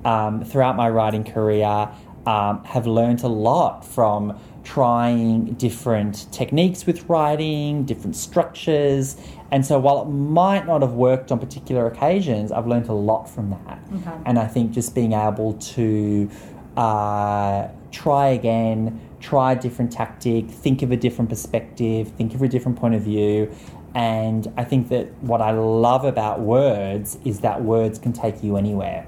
um, 0.04 0.44
throughout 0.44 0.76
my 0.76 0.88
writing 0.88 1.24
career 1.24 1.88
um, 2.26 2.64
have 2.64 2.86
learned 2.86 3.22
a 3.22 3.28
lot 3.28 3.84
from 3.84 4.38
trying 4.64 5.54
different 5.54 6.30
techniques 6.32 6.86
with 6.86 7.08
writing, 7.08 7.84
different 7.84 8.16
structures. 8.16 9.16
And 9.50 9.64
so 9.64 9.78
while 9.78 10.02
it 10.02 10.08
might 10.08 10.66
not 10.66 10.82
have 10.82 10.92
worked 10.92 11.32
on 11.32 11.38
particular 11.38 11.86
occasions, 11.86 12.52
I've 12.52 12.66
learned 12.66 12.88
a 12.88 12.92
lot 12.94 13.28
from 13.28 13.50
that. 13.50 13.80
Okay. 13.94 14.16
And 14.26 14.38
I 14.38 14.46
think 14.46 14.72
just 14.72 14.94
being 14.94 15.12
able 15.12 15.54
to 15.54 16.30
uh, 16.76 17.68
try 17.90 18.28
again, 18.28 19.00
try 19.20 19.52
a 19.52 19.60
different 19.60 19.92
tactic, 19.92 20.48
think 20.48 20.82
of 20.82 20.92
a 20.92 20.96
different 20.96 21.30
perspective, 21.30 22.08
think 22.08 22.34
of 22.34 22.42
a 22.42 22.48
different 22.48 22.78
point 22.78 22.94
of 22.94 23.02
view. 23.02 23.52
And 23.94 24.52
I 24.56 24.64
think 24.64 24.88
that 24.90 25.12
what 25.22 25.40
I 25.40 25.50
love 25.50 26.04
about 26.04 26.40
words 26.40 27.18
is 27.24 27.40
that 27.40 27.62
words 27.62 27.98
can 27.98 28.12
take 28.12 28.42
you 28.44 28.56
anywhere. 28.56 29.06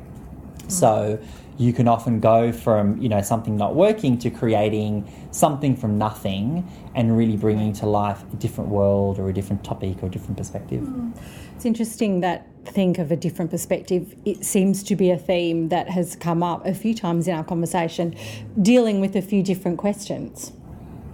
So 0.67 1.21
you 1.59 1.73
can 1.73 1.87
often 1.87 2.21
go 2.21 2.53
from 2.53 3.01
you 3.01 3.09
know 3.09 3.21
something 3.21 3.57
not 3.57 3.75
working 3.75 4.19
to 4.19 4.31
creating 4.31 5.11
something 5.31 5.77
from 5.77 5.99
nothing 5.99 6.69
and 6.95 7.17
really 7.17 7.37
bringing 7.37 7.73
to 7.75 7.87
life 7.87 8.23
a 8.33 8.37
different 8.37 8.71
world 8.71 9.19
or 9.19 9.29
a 9.29 9.33
different 9.33 9.62
topic 9.65 10.03
or 10.03 10.07
a 10.07 10.11
different 10.11 10.37
perspective. 10.37 10.83
Mm. 10.83 11.12
It's 11.57 11.65
interesting 11.65 12.21
that 12.21 12.47
think 12.65 12.99
of 12.99 13.11
a 13.11 13.17
different 13.17 13.51
perspective. 13.51 14.15
It 14.25 14.45
seems 14.45 14.83
to 14.85 14.97
be 14.97 15.11
a 15.11 15.19
theme 15.19 15.69
that 15.69 15.88
has 15.91 16.17
come 16.17 16.43
up 16.43 16.67
a 16.67 16.75
few 16.75 16.95
times 16.95 17.29
in 17.29 17.35
our 17.35 17.45
conversation, 17.45 18.15
dealing 18.61 19.01
with 19.01 19.15
a 19.17 19.23
few 19.23 19.43
different 19.43 19.79
questions. 19.79 20.53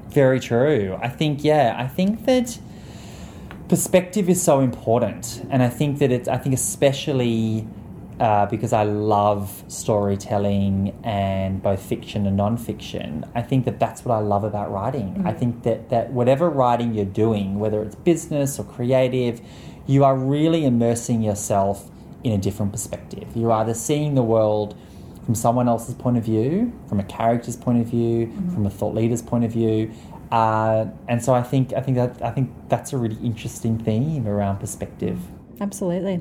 Very 0.08 0.40
true. 0.40 0.98
I 1.02 1.08
think 1.08 1.44
yeah, 1.44 1.74
I 1.76 1.86
think 1.86 2.24
that 2.26 2.58
perspective 3.68 4.28
is 4.28 4.40
so 4.40 4.60
important, 4.60 5.46
and 5.50 5.62
I 5.62 5.68
think 5.68 5.98
that 5.98 6.10
it's 6.12 6.28
I 6.28 6.38
think 6.38 6.54
especially. 6.54 7.66
Uh, 8.20 8.46
because 8.46 8.72
I 8.72 8.82
love 8.82 9.62
storytelling 9.68 10.98
and 11.04 11.62
both 11.62 11.80
fiction 11.80 12.26
and 12.26 12.36
non-fiction, 12.36 13.24
I 13.32 13.42
think 13.42 13.64
that 13.66 13.78
that's 13.78 14.04
what 14.04 14.12
I 14.12 14.18
love 14.18 14.42
about 14.42 14.72
writing. 14.72 15.22
I 15.24 15.32
think 15.32 15.62
that 15.62 15.90
that 15.90 16.10
whatever 16.10 16.50
writing 16.50 16.94
you're 16.94 17.04
doing, 17.04 17.60
whether 17.60 17.80
it's 17.80 17.94
business 17.94 18.58
or 18.58 18.64
creative, 18.64 19.40
you 19.86 20.02
are 20.02 20.16
really 20.16 20.64
immersing 20.64 21.22
yourself 21.22 21.88
in 22.24 22.32
a 22.32 22.38
different 22.38 22.72
perspective. 22.72 23.28
You're 23.36 23.52
either 23.52 23.74
seeing 23.74 24.16
the 24.16 24.24
world 24.24 24.76
from 25.24 25.36
someone 25.36 25.68
else's 25.68 25.94
point 25.94 26.16
of 26.16 26.24
view, 26.24 26.72
from 26.88 26.98
a 26.98 27.04
character's 27.04 27.54
point 27.54 27.80
of 27.80 27.86
view, 27.86 28.32
from 28.52 28.66
a 28.66 28.70
thought 28.70 28.94
leader's 28.96 29.22
point 29.22 29.44
of 29.44 29.52
view, 29.52 29.92
uh, 30.30 30.86
and 31.08 31.24
so 31.24 31.34
I 31.34 31.42
think 31.42 31.72
I 31.72 31.80
think 31.80 31.96
that 31.96 32.22
I 32.22 32.30
think 32.30 32.50
that's 32.68 32.92
a 32.92 32.98
really 32.98 33.18
interesting 33.22 33.78
theme 33.78 34.26
around 34.26 34.58
perspective. 34.58 35.18
Absolutely. 35.60 36.20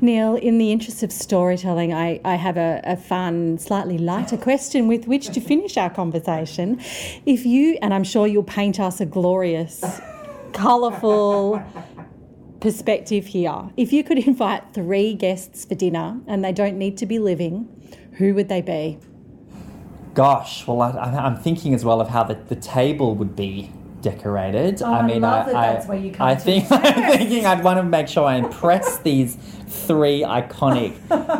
Neil, 0.00 0.36
in 0.36 0.58
the 0.58 0.70
interest 0.70 1.02
of 1.02 1.10
storytelling, 1.10 1.94
I, 1.94 2.20
I 2.24 2.34
have 2.34 2.56
a, 2.56 2.80
a 2.84 2.96
fun, 2.96 3.58
slightly 3.58 3.96
lighter 3.96 4.36
question 4.36 4.88
with 4.88 5.06
which 5.06 5.28
to 5.28 5.40
finish 5.40 5.76
our 5.76 5.88
conversation. 5.88 6.80
If 7.24 7.46
you, 7.46 7.78
and 7.80 7.94
I'm 7.94 8.04
sure 8.04 8.26
you'll 8.26 8.42
paint 8.42 8.78
us 8.78 9.00
a 9.00 9.06
glorious, 9.06 9.82
colourful 10.52 11.62
perspective 12.60 13.26
here, 13.26 13.70
if 13.76 13.92
you 13.92 14.04
could 14.04 14.18
invite 14.18 14.74
three 14.74 15.14
guests 15.14 15.64
for 15.64 15.74
dinner 15.74 16.20
and 16.26 16.44
they 16.44 16.52
don't 16.52 16.76
need 16.76 16.98
to 16.98 17.06
be 17.06 17.18
living, 17.18 17.68
who 18.18 18.34
would 18.34 18.48
they 18.48 18.60
be? 18.60 18.98
Gosh, 20.12 20.66
well, 20.66 20.80
I, 20.82 20.90
I'm 20.90 21.36
thinking 21.36 21.74
as 21.74 21.84
well 21.84 22.00
of 22.00 22.08
how 22.08 22.22
the, 22.22 22.34
the 22.34 22.56
table 22.56 23.14
would 23.14 23.34
be 23.34 23.72
decorated. 24.04 24.82
Oh, 24.82 24.92
I 24.92 25.06
love 25.06 25.46
that 25.46 25.52
that's 25.52 25.86
where 25.88 25.98
you 25.98 26.12
come 26.12 26.26
I 26.28 26.34
to 26.34 26.40
think 26.40 26.66
I'm 26.70 27.18
thinking 27.18 27.46
I'd 27.46 27.64
want 27.64 27.78
to 27.78 27.82
make 27.82 28.06
sure 28.06 28.24
I 28.24 28.36
impress 28.36 28.98
these 29.10 29.34
three 29.66 30.20
iconic 30.20 30.94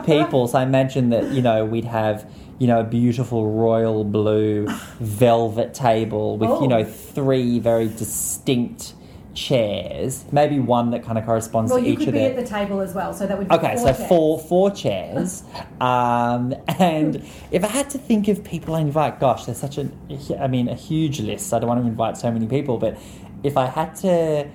people. 0.06 0.48
So 0.48 0.58
I 0.58 0.62
imagine 0.62 1.10
that 1.10 1.30
you 1.30 1.42
know 1.42 1.64
we'd 1.64 1.84
have 1.84 2.28
you 2.58 2.66
know 2.66 2.80
a 2.80 2.84
beautiful 2.84 3.50
royal 3.50 4.02
blue 4.04 4.66
velvet 4.98 5.74
table 5.74 6.38
with 6.38 6.60
you 6.62 6.68
know 6.68 6.80
Oh. 6.80 6.84
three 6.84 7.58
very 7.60 7.88
distinct 7.88 8.94
chairs. 9.34 10.24
Maybe 10.32 10.58
one 10.58 10.90
that 10.90 11.04
kind 11.04 11.18
of 11.18 11.24
corresponds 11.24 11.70
Well, 11.70 11.80
to 11.80 11.86
you 11.86 11.94
each 11.94 12.04
could 12.04 12.14
be 12.14 12.20
at 12.20 12.36
the 12.36 12.46
table 12.46 12.80
as 12.80 12.94
well, 12.94 13.12
so 13.12 13.26
that 13.26 13.36
would 13.36 13.48
be 13.48 13.54
Okay, 13.54 13.74
four 13.76 13.78
so 13.78 13.94
chairs. 13.94 14.08
four 14.08 14.38
four 14.38 14.70
chairs, 14.70 15.42
um, 15.80 16.54
and 16.68 17.24
if 17.50 17.64
I 17.64 17.68
had 17.68 17.90
to 17.90 17.98
think 17.98 18.28
of 18.28 18.44
people 18.44 18.74
I 18.74 18.80
invite, 18.80 19.20
gosh, 19.20 19.44
there's 19.44 19.58
such 19.58 19.78
a, 19.78 19.90
I 20.40 20.46
mean, 20.46 20.68
a 20.68 20.74
huge 20.74 21.20
list. 21.20 21.52
I 21.52 21.58
don't 21.58 21.68
want 21.68 21.82
to 21.82 21.86
invite 21.86 22.16
so 22.16 22.30
many 22.30 22.46
people, 22.46 22.78
but 22.78 22.98
if 23.42 23.56
I 23.56 23.66
had 23.66 23.94
to 23.96 24.48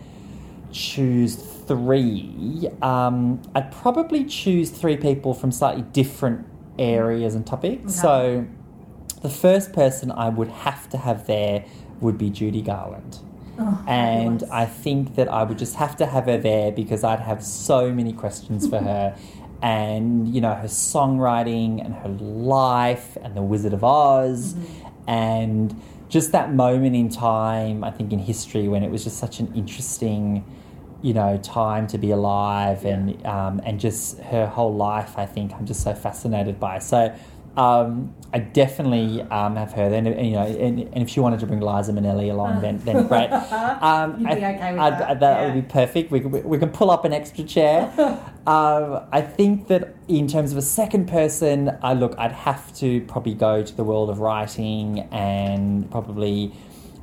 choose 0.71 1.35
three, 1.35 2.69
um, 2.81 3.41
I'd 3.55 3.71
probably 3.71 4.23
choose 4.25 4.69
three 4.69 4.97
people 4.97 5.33
from 5.33 5.51
slightly 5.51 5.83
different 5.83 6.47
areas 6.77 7.35
and 7.35 7.45
topics. 7.45 7.91
Okay. 7.91 8.01
So, 8.01 8.47
the 9.21 9.29
first 9.29 9.73
person 9.73 10.11
I 10.11 10.29
would 10.29 10.47
have 10.47 10.89
to 10.89 10.97
have 10.97 11.27
there 11.27 11.65
would 11.99 12.17
be 12.17 12.29
Judy 12.29 12.61
Garland. 12.61 13.19
Oh, 13.59 13.83
And. 13.87 14.43
I 14.51 14.65
think 14.65 15.15
that 15.15 15.27
I 15.27 15.43
would 15.43 15.57
just 15.57 15.75
have 15.75 15.95
to 15.97 16.05
have 16.05 16.25
her 16.25 16.37
there 16.37 16.71
because 16.71 17.03
I'd 17.03 17.19
have 17.19 17.43
so 17.43 17.91
many 17.91 18.13
questions 18.13 18.67
for 18.67 18.79
her. 18.79 19.15
And, 19.61 20.33
you 20.33 20.39
know, 20.39 20.53
her 20.53 20.67
songwriting 20.67 21.83
and 21.83 21.93
her 21.93 22.09
life 22.09 23.17
and 23.21 23.35
The 23.35 23.41
Wizard 23.41 23.73
of 23.73 23.83
Oz. 23.83 24.55
And 25.07 25.79
just 26.07 26.31
that 26.31 26.53
moment 26.53 26.95
in 26.95 27.09
time, 27.09 27.83
I 27.83 27.91
think, 27.91 28.13
in 28.13 28.19
history 28.19 28.67
when 28.67 28.83
it 28.83 28.89
was 28.89 29.03
just 29.03 29.17
such 29.17 29.39
an 29.39 29.53
interesting, 29.53 30.45
you 31.01 31.13
know, 31.13 31.37
time 31.37 31.87
to 31.87 31.97
be 31.97 32.11
alive 32.11 32.85
and, 32.85 33.25
um, 33.25 33.61
and 33.65 33.79
just 33.79 34.19
her 34.19 34.47
whole 34.47 34.73
life, 34.73 35.17
I 35.17 35.25
think 35.25 35.53
I'm 35.53 35.65
just 35.65 35.83
so 35.83 35.93
fascinated 35.93 36.59
by. 36.59 36.79
So, 36.79 37.13
um, 37.59 38.15
I 38.31 38.39
definitely 38.39 39.21
um, 39.23 39.55
have 39.57 39.73
her. 39.73 39.89
Then 39.89 40.05
you 40.05 40.31
know, 40.31 40.45
and, 40.45 40.79
and 40.79 40.97
if 41.03 41.09
she 41.09 41.19
wanted 41.19 41.41
to 41.41 41.45
bring 41.45 41.59
Liza 41.59 41.91
Minnelli 41.91 42.31
along, 42.31 42.61
then 42.61 42.77
then 42.85 43.05
great. 43.07 43.29
Um, 43.81 44.19
You'd 44.19 44.35
be 44.35 44.45
I- 44.45 44.53
okay 44.55 44.75
that, 44.75 45.19
that 45.19 45.39
yeah. 45.41 45.45
would 45.45 45.55
be 45.67 45.73
perfect. 45.73 46.11
We, 46.11 46.19
can- 46.21 46.43
we 46.43 46.57
can 46.57 46.69
pull 46.69 46.89
up 46.91 47.05
an 47.05 47.13
extra 47.13 47.43
chair. 47.43 47.91
um, 48.47 49.01
I 49.11 49.21
think 49.21 49.67
that 49.67 49.95
in 50.07 50.27
terms 50.27 50.51
of 50.51 50.57
a 50.57 50.61
second 50.61 51.07
person, 51.07 51.77
I 51.81 51.93
look, 51.93 52.15
I'd 52.17 52.31
have 52.31 52.73
to 52.75 53.01
probably 53.01 53.33
go 53.33 53.63
to 53.63 53.75
the 53.75 53.83
world 53.83 54.09
of 54.09 54.19
writing 54.19 54.99
and 55.11 55.89
probably 55.91 56.53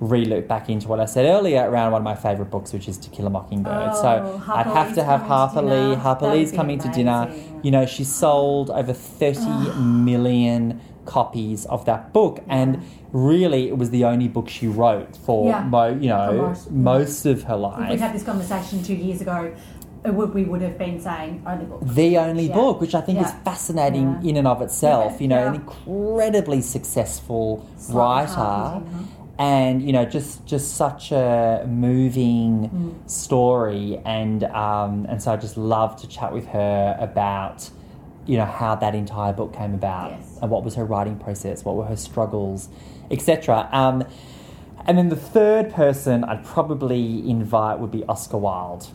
re-look 0.01 0.47
back 0.47 0.69
into 0.69 0.89
what 0.89 1.01
I 1.01 1.07
said 1.07 1.25
earlier 1.27 1.69
around 1.71 1.93
one 1.93 2.03
of 2.03 2.05
my 2.05 2.15
favourite 2.15 2.51
books, 2.51 2.73
which 2.73 2.87
is 2.89 2.99
To 2.99 3.11
Kill 3.11 3.27
a 3.27 3.31
Mockingbird. 3.31 3.91
Oh, 3.93 3.95
so 4.03 4.39
Harper 4.39 4.69
I'd 4.71 4.75
have 4.75 4.87
Lee's 4.89 4.97
to 4.97 5.05
have 5.05 5.21
coming 5.21 5.29
to 5.29 5.35
Harper. 5.37 5.63
Lee. 5.63 5.95
Harper 5.95 6.25
That'd 6.27 6.39
Lee's 6.41 6.53
coming 6.53 6.79
to 6.81 6.89
dinner. 6.89 7.35
You 7.63 7.71
know, 7.71 7.87
she 7.87 8.05
sold 8.05 8.71
over 8.71 8.93
30 8.93 9.41
million 9.81 10.81
copies 11.07 11.65
of 11.67 11.85
that 11.85 12.13
book 12.13 12.43
and 12.49 12.83
really 13.13 13.69
it 13.69 13.79
was 13.79 13.91
the 13.91 14.05
only 14.05 14.27
book 14.27 14.49
she 14.49 14.67
wrote 14.67 15.17
for 15.17 15.49
Yeah. 15.49 15.63
mo- 15.63 15.87
you 16.01 16.09
know 16.09 16.33
most- 16.49 16.71
most 16.73 17.27
of 17.27 17.45
her 17.45 17.55
life 17.57 17.89
we'd 17.91 18.01
had 18.01 18.13
this 18.13 18.25
conversation 18.25 18.83
two 18.83 18.95
years 18.97 19.21
ago, 19.21 19.53
would, 20.05 20.35
we 20.35 20.43
would 20.45 20.61
have 20.63 20.77
been 20.77 21.01
saying 21.01 21.43
only 21.47 21.65
book. 21.65 21.81
the 21.85 22.19
only 22.19 22.49
Yeah. 22.49 22.55
book, 22.55 22.81
which 22.81 22.95
I 22.97 23.01
think 23.03 23.21
is 23.21 23.31
fascinating 23.45 24.19
Yeah. 24.21 24.31
in 24.31 24.37
and 24.37 24.49
of 24.49 24.61
itself. 24.63 25.13
Yeah. 25.15 25.19
You 25.21 25.29
know, 25.29 25.39
Yeah. 25.39 25.49
an 25.51 25.55
incredibly 25.55 26.61
successful 26.61 27.65
writer, 27.93 28.83
and 29.39 29.83
you 29.83 29.93
know, 29.93 30.05
just 30.05 30.47
just 30.47 30.75
such 30.77 31.13
a 31.13 31.65
moving 31.69 32.71
Mm. 32.71 33.11
story, 33.11 34.01
and 34.05 34.45
um, 34.45 35.07
and 35.09 35.23
so 35.23 35.33
I 35.33 35.37
just 35.37 35.57
love 35.57 35.97
to 36.01 36.07
chat 36.09 36.33
with 36.33 36.47
her 36.49 36.97
about. 36.99 37.71
You 38.29 38.39
know 38.39 38.45
how 38.45 38.75
that 38.75 38.97
entire 38.97 39.33
book 39.33 39.53
came 39.55 39.73
about, 39.73 40.11
Yes. 40.11 40.39
and 40.43 40.51
what 40.51 40.65
was 40.65 40.75
her 40.75 40.85
writing 40.85 41.15
process, 41.17 41.65
what 41.65 41.77
were 41.77 41.85
her 41.85 41.95
struggles, 41.95 42.69
etc. 43.09 43.69
Um, 43.71 44.03
and 44.85 44.99
then 44.99 45.11
the 45.11 45.17
third 45.17 45.73
person 45.73 46.25
I'd 46.25 46.45
probably 46.45 47.29
invite 47.31 47.79
would 47.79 47.93
be 47.93 48.03
Oscar 48.07 48.39
Wilde. 48.39 48.89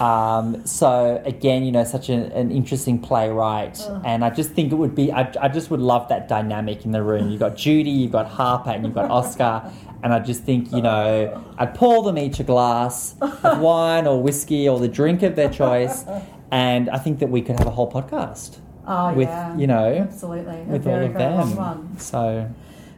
Um, 0.00 0.64
so 0.66 1.20
again, 1.24 1.64
you 1.64 1.72
know, 1.72 1.84
such 1.84 2.08
a, 2.08 2.14
an 2.34 2.50
interesting 2.50 2.98
playwright, 2.98 3.80
and 4.04 4.24
I 4.24 4.30
just 4.30 4.50
think 4.52 4.72
it 4.72 4.76
would 4.76 4.94
be. 4.94 5.12
I, 5.12 5.32
I 5.40 5.48
just 5.48 5.70
would 5.70 5.80
love 5.80 6.08
that 6.08 6.28
dynamic 6.28 6.84
in 6.84 6.92
the 6.92 7.02
room. 7.02 7.30
You've 7.30 7.40
got 7.40 7.56
Judy, 7.56 7.90
you've 7.90 8.12
got 8.12 8.26
Harper, 8.26 8.70
and 8.70 8.84
you've 8.84 8.94
got 8.94 9.10
Oscar, 9.10 9.70
and 10.02 10.12
I 10.12 10.18
just 10.20 10.44
think 10.44 10.72
you 10.72 10.82
know, 10.82 11.44
I'd 11.58 11.74
pour 11.74 12.02
them 12.02 12.18
each 12.18 12.40
a 12.40 12.44
glass 12.44 13.14
of 13.20 13.58
wine 13.60 14.06
or 14.06 14.22
whiskey 14.22 14.68
or 14.68 14.78
the 14.78 14.88
drink 14.88 15.22
of 15.22 15.36
their 15.36 15.50
choice, 15.50 16.04
and 16.50 16.88
I 16.90 16.98
think 16.98 17.18
that 17.20 17.28
we 17.28 17.42
could 17.42 17.58
have 17.58 17.66
a 17.66 17.70
whole 17.70 17.90
podcast 17.90 18.58
Oh, 18.86 19.12
with 19.14 19.28
yeah. 19.28 19.56
you 19.56 19.68
know 19.68 19.94
Absolutely. 19.94 20.60
With 20.62 20.82
very, 20.82 21.06
all 21.14 21.40
of 21.42 21.56
them. 21.56 21.96
So 21.98 22.50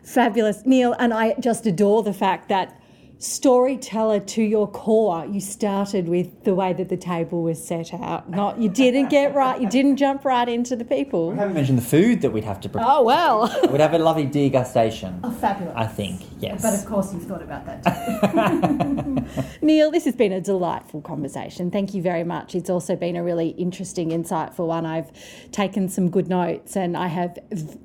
Fabulous. 0.02 0.64
Neil, 0.66 0.94
and 0.98 1.12
I 1.14 1.34
just 1.40 1.66
adore 1.66 2.02
the 2.02 2.12
fact 2.12 2.48
that 2.48 2.78
storyteller 3.24 4.20
to 4.20 4.42
your 4.42 4.68
core. 4.68 5.26
You 5.26 5.40
started 5.40 6.08
with 6.08 6.44
the 6.44 6.54
way 6.54 6.72
that 6.74 6.88
the 6.88 6.96
table 6.96 7.42
was 7.42 7.64
set 7.64 7.94
out. 7.94 8.28
Not 8.28 8.58
you 8.58 8.68
didn't 8.68 9.08
get 9.08 9.34
right. 9.34 9.60
You 9.60 9.68
didn't 9.68 9.96
jump 9.96 10.24
right 10.24 10.48
into 10.48 10.76
the 10.76 10.84
people. 10.84 11.30
We 11.30 11.36
haven't 11.38 11.54
mentioned 11.54 11.78
the 11.78 11.82
food 11.82 12.20
that 12.22 12.30
we'd 12.30 12.44
have 12.44 12.60
to 12.60 12.68
prepare. 12.68 12.88
Oh 12.88 13.02
well. 13.02 13.48
We'd 13.70 13.80
have 13.80 13.94
a 13.94 13.98
lovely 13.98 14.26
degustation. 14.26 15.20
Oh, 15.24 15.30
fabulous. 15.30 15.74
I 15.74 15.86
think, 15.86 16.22
yes. 16.38 16.62
But 16.62 16.74
of 16.74 16.84
course, 16.84 17.12
you've 17.14 17.24
thought 17.24 17.42
about 17.42 17.64
that 17.66 17.82
too. 19.32 19.46
Neil, 19.62 19.90
this 19.90 20.04
has 20.04 20.14
been 20.14 20.32
a 20.32 20.40
delightful 20.40 21.00
conversation. 21.00 21.70
Thank 21.70 21.94
you 21.94 22.02
very 22.02 22.24
much. 22.24 22.54
It's 22.54 22.70
also 22.70 22.94
been 22.94 23.16
a 23.16 23.24
really 23.24 23.48
interesting, 23.50 24.10
insightful 24.10 24.66
one. 24.66 24.84
I've 24.84 25.10
taken 25.50 25.88
some 25.88 26.10
good 26.10 26.28
notes 26.28 26.76
and 26.76 26.96
I 26.96 27.08
have 27.08 27.38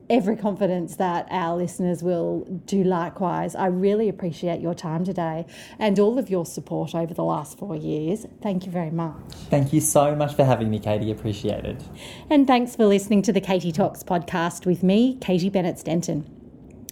every 0.10 0.36
confidence 0.36 0.96
that 0.96 1.28
our 1.30 1.56
listeners 1.56 2.02
will 2.02 2.42
do 2.66 2.84
likewise. 2.84 3.56
I 3.56 3.68
really 3.68 4.10
appreciate 4.10 4.62
your 4.62 4.74
time 4.74 5.06
today 5.06 5.46
and 5.78 6.00
all 6.00 6.18
of 6.18 6.30
your 6.30 6.46
support 6.46 6.96
over 6.96 7.14
the 7.14 7.24
last 7.24 7.58
four 7.58 7.76
years. 7.76 8.26
Thank 8.42 8.66
you 8.66 8.72
very 8.72 8.92
much. 8.92 9.16
Thank 9.50 9.74
you 9.74 9.82
so 9.82 10.16
much 10.16 10.36
for 10.36 10.44
having 10.44 10.70
me, 10.70 10.80
Katie. 10.80 11.12
Appreciate 11.12 11.66
it. 11.66 11.84
And 12.30 12.48
thanks 12.48 12.76
for 12.76 12.86
listening 12.86 13.22
to 13.24 13.34
the 13.34 13.42
Katie 13.42 13.72
Talks 13.72 14.04
podcast 14.04 14.66
with 14.66 14.84
me, 14.84 15.18
Katie 15.22 15.50
Bennett 15.50 15.78
Stenton. 15.78 16.39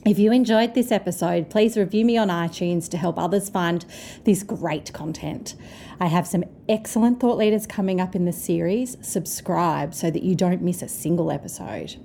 If 0.08 0.18
you 0.18 0.32
enjoyed 0.32 0.74
this 0.74 0.90
episode, 0.94 1.50
please 1.50 1.76
review 1.76 2.06
me 2.06 2.16
on 2.16 2.30
iTunes 2.30 2.88
to 2.92 2.98
help 2.98 3.20
others 3.20 3.50
find 3.50 3.84
this 4.24 4.42
great 4.42 4.94
content. 4.94 5.54
I 6.00 6.06
have 6.06 6.26
some 6.26 6.46
excellent 6.70 7.20
thought 7.20 7.38
leaders 7.38 7.68
coming 7.68 8.00
up 8.00 8.16
in 8.16 8.24
the 8.24 8.32
series. 8.32 8.96
Subscribe 9.02 9.94
so 9.94 10.10
that 10.10 10.24
you 10.24 10.34
don't 10.34 10.62
miss 10.62 10.82
a 10.82 10.88
single 10.88 11.30
episode. 11.30 11.98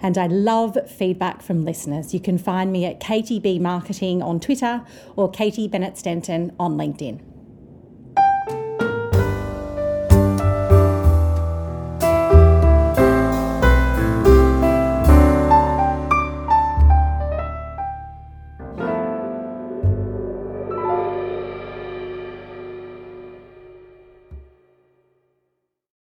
And 0.00 0.16
I 0.16 0.28
love 0.28 0.78
feedback 0.88 1.42
from 1.42 1.64
listeners. 1.64 2.14
You 2.14 2.20
can 2.20 2.38
find 2.38 2.70
me 2.70 2.84
at 2.84 3.00
KTB 3.00 3.60
Marketing 3.60 4.22
on 4.22 4.38
Twitter 4.38 4.84
or 5.16 5.28
Katie 5.28 5.66
Bennett 5.66 5.94
Stenton 5.94 6.54
on 6.60 6.76
LinkedIn. 6.76 7.27